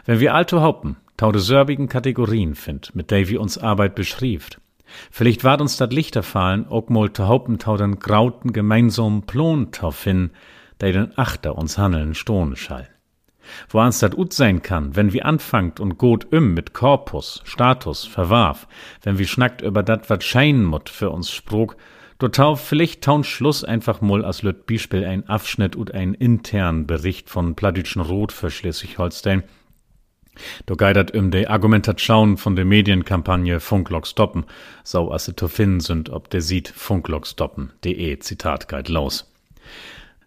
Wenn 0.04 0.20
wir 0.20 0.34
alto 0.34 0.60
haupten, 0.60 0.96
taude 1.16 1.38
sörbigen 1.38 1.88
Kategorien 1.88 2.54
find, 2.54 2.94
mit 2.94 3.10
der 3.10 3.28
wir 3.28 3.40
uns 3.40 3.56
Arbeit 3.56 3.94
beschrieft. 3.94 4.60
Vielleicht 5.10 5.44
ward 5.44 5.60
uns 5.60 5.76
dat 5.76 5.92
Lichter 5.92 6.22
fallen, 6.22 6.68
ook 6.68 6.90
mol 6.90 7.08
te 7.08 7.26
haupten 7.26 7.58
tau 7.58 7.76
den 7.76 7.98
grauten 7.98 8.52
gemeinsamen 8.52 9.22
Plon 9.22 9.72
tau 9.72 9.90
fin, 9.90 10.30
der 10.80 10.92
den 10.92 11.18
Achter 11.18 11.56
uns 11.56 11.78
handeln 11.78 12.14
stohne 12.14 12.56
schall. 12.56 12.93
Wo 13.68 13.78
ans 13.80 13.98
dat 13.98 14.16
ut 14.16 14.32
sein 14.32 14.62
kann, 14.62 14.96
wenn 14.96 15.12
wir 15.12 15.26
anfangt 15.26 15.80
und 15.80 15.98
gut 15.98 16.26
im 16.30 16.54
mit 16.54 16.72
Korpus, 16.72 17.42
Status, 17.44 18.04
verwarf, 18.04 18.66
wenn 19.02 19.18
wir 19.18 19.26
schnackt 19.26 19.62
über 19.62 19.82
dat 19.82 20.10
wat 20.10 20.24
scheinen 20.24 20.64
mut 20.64 20.88
für 20.88 21.10
uns 21.10 21.30
sprog, 21.30 21.76
do 22.18 22.28
tau 22.28 22.54
vielleicht 22.56 23.02
taun 23.02 23.24
Schluss 23.24 23.64
einfach 23.64 24.00
mal 24.00 24.24
as 24.24 24.42
löt 24.42 24.66
Beispiel 24.66 25.04
ein 25.04 25.28
Abschnitt 25.28 25.76
und 25.76 25.94
ein 25.94 26.14
intern 26.14 26.86
Bericht 26.86 27.28
von 27.28 27.54
Pladitschen 27.54 28.02
Rot 28.02 28.32
für 28.32 28.50
Schleswig-Holstein, 28.50 29.42
Do 30.66 30.76
geidert 30.76 31.14
um 31.14 31.30
de 31.30 31.46
Argumentation 31.46 32.36
von 32.36 32.56
der 32.56 32.64
Medienkampagne 32.64 33.60
Funklok 33.60 34.06
stoppen, 34.06 34.44
sau 34.82 35.12
asse 35.12 35.36
to 35.36 35.48
finden 35.48 35.80
sind, 35.80 36.10
ob 36.10 36.30
der 36.30 36.42
sieht 36.42 36.68
Funklok 36.68 37.26
stoppen.de 37.26 38.18
Zitat 38.18 38.68
geit 38.68 38.88
los. 38.88 39.33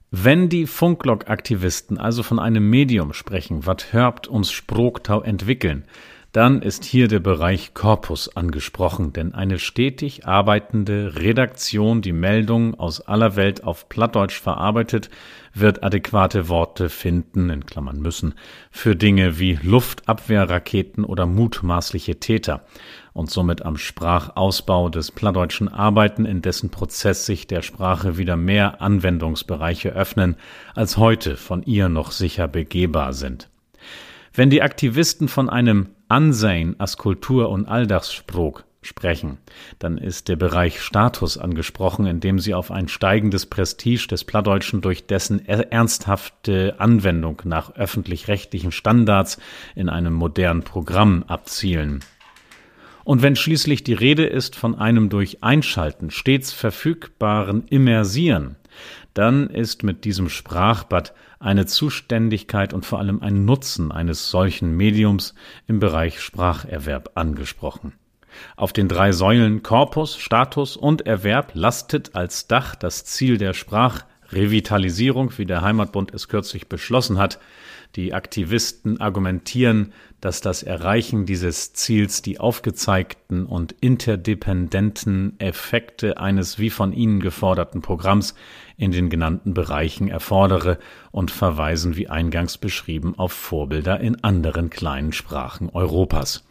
Wenn 0.10 0.48
die 0.48 0.67
Funklok-Aktivisten 0.67 1.98
also 1.98 2.24
von 2.24 2.39
einem 2.39 2.70
Medium 2.70 3.12
sprechen, 3.12 3.65
wat 3.65 3.91
hörbt 3.91 4.28
uns 4.28 4.52
Sproktau 4.52 5.22
entwickeln, 5.22 5.84
dann 6.38 6.62
ist 6.62 6.86
hier 6.86 7.08
der 7.08 7.19
Bereich 7.19 7.73
Korpus 7.73 8.38
angesprochen, 8.38 9.12
denn 9.12 9.34
eine 9.34 9.58
stetig 9.58 10.28
arbeitende 10.28 11.15
Redaktion, 11.15 12.04
die 12.04 12.12
Meldungen 12.12 12.76
aus 12.76 13.02
aller 13.02 13.36
Welt 13.36 13.63
auf 13.63 13.89
Plattdeutsch 13.89 14.39
verarbeitet, 14.39 15.10
wird 15.56 15.84
adäquate 15.84 16.47
Worte 16.47 16.89
finden, 16.89 17.50
in 17.50 17.65
Klammern 17.65 18.00
müssen, 18.00 18.36
für 18.69 18.95
Dinge 18.95 19.39
wie 19.39 19.58
Luftabwehrraketen 19.60 21.06
oder 21.06 21.26
mutmaßliche 21.26 22.19
Täter 22.19 22.67
und 23.13 23.32
somit 23.32 23.65
am 23.65 23.76
Sprachausbau 23.76 24.90
des 24.90 25.10
Plattdeutschen 25.10 25.67
arbeiten, 25.67 26.25
in 26.25 26.44
dessen 26.44 26.69
Prozess 26.69 27.25
sich 27.25 27.48
der 27.48 27.63
Sprache 27.63 28.19
wieder 28.19 28.38
mehr 28.38 28.79
Anwendungsbereiche 28.79 29.90
öffnen, 29.90 30.35
als 30.75 30.98
heute 30.98 31.35
von 31.35 31.63
ihr 31.63 31.90
noch 31.90 32.12
sicher 32.12 32.48
begehbar 32.48 33.13
sind. 33.13 33.50
Wenn 34.35 34.52
die 34.52 34.62
Aktivisten 34.62 35.29
von 35.29 35.50
einem 35.50 35.88
Ansehen 36.10 36.79
als 36.79 36.97
Kultur- 36.97 37.49
und 37.49 37.67
Alltagsspruch 37.67 38.63
sprechen, 38.81 39.37
dann 39.79 39.97
ist 39.97 40.27
der 40.29 40.35
Bereich 40.35 40.81
Status 40.81 41.37
angesprochen, 41.37 42.05
indem 42.05 42.39
sie 42.39 42.53
auf 42.53 42.71
ein 42.71 42.87
steigendes 42.87 43.45
Prestige 43.45 44.08
des 44.08 44.23
Plattdeutschen 44.23 44.81
durch 44.81 45.08
dessen 45.08 45.45
ernsthafte 45.45 46.75
Anwendung 46.79 47.41
nach 47.43 47.75
öffentlich-rechtlichen 47.75 48.71
Standards 48.71 49.37
in 49.75 49.89
einem 49.89 50.13
modernen 50.13 50.63
Programm 50.63 51.23
abzielen. 51.27 51.99
Und 53.03 53.21
wenn 53.21 53.35
schließlich 53.35 53.83
die 53.83 53.93
Rede 53.93 54.25
ist 54.25 54.55
von 54.55 54.75
einem 54.75 55.10
durch 55.10 55.41
Einschalten 55.41 56.12
stets 56.12 56.51
verfügbaren 56.51 57.65
Immersieren, 57.67 58.58
dann 59.13 59.49
ist 59.49 59.83
mit 59.83 60.03
diesem 60.03 60.29
Sprachbad 60.29 61.13
eine 61.40 61.65
Zuständigkeit 61.65 62.73
und 62.73 62.85
vor 62.85 63.00
allem 63.00 63.21
ein 63.21 63.46
Nutzen 63.46 63.92
eines 63.92 64.29
solchen 64.29 64.75
Mediums 64.75 65.35
im 65.67 65.79
Bereich 65.79 66.19
Spracherwerb 66.19 67.12
angesprochen. 67.15 67.94
Auf 68.56 68.73
den 68.73 68.88
drei 68.88 69.12
Säulen 69.12 69.63
Korpus, 69.63 70.17
Status 70.17 70.77
und 70.77 71.06
Erwerb 71.06 71.52
lastet 71.54 72.15
als 72.15 72.48
Dach 72.48 72.75
das 72.75 73.06
Ziel 73.06 73.38
der 73.38 73.54
Sprachrevitalisierung, 73.54 75.31
wie 75.38 75.46
der 75.46 75.62
Heimatbund 75.62 76.13
es 76.13 76.27
kürzlich 76.27 76.67
beschlossen 76.67 77.17
hat, 77.17 77.40
die 77.98 78.13
Aktivisten 78.13 79.02
argumentieren, 79.02 79.91
dass 80.21 80.39
das 80.39 80.63
Erreichen 80.63 81.25
dieses 81.25 81.73
Ziels 81.73 82.21
die 82.21 82.39
aufgezeigten 82.39 83.45
und 83.45 83.73
interdependenten 83.81 85.39
Effekte 85.39 86.17
eines 86.17 86.60
wie 86.60 86.69
von 86.69 86.93
ihnen 86.93 87.19
geforderten 87.19 87.81
Programms 87.81 88.35
in 88.77 88.91
den 88.91 89.10
genannten 89.10 89.54
Bereichen 89.54 90.08
erfordere 90.08 90.77
und 91.12 91.31
verweisen 91.31 91.98
wie 91.98 92.08
eingangs 92.08 92.58
beschrieben 92.58 93.15
auf 93.17 93.33
Vorbilder 93.33 94.00
in 94.00 94.23
anderen 94.23 94.69
kleinen 94.69 95.12
Sprachen 95.12 95.69
Europas. 95.71 96.45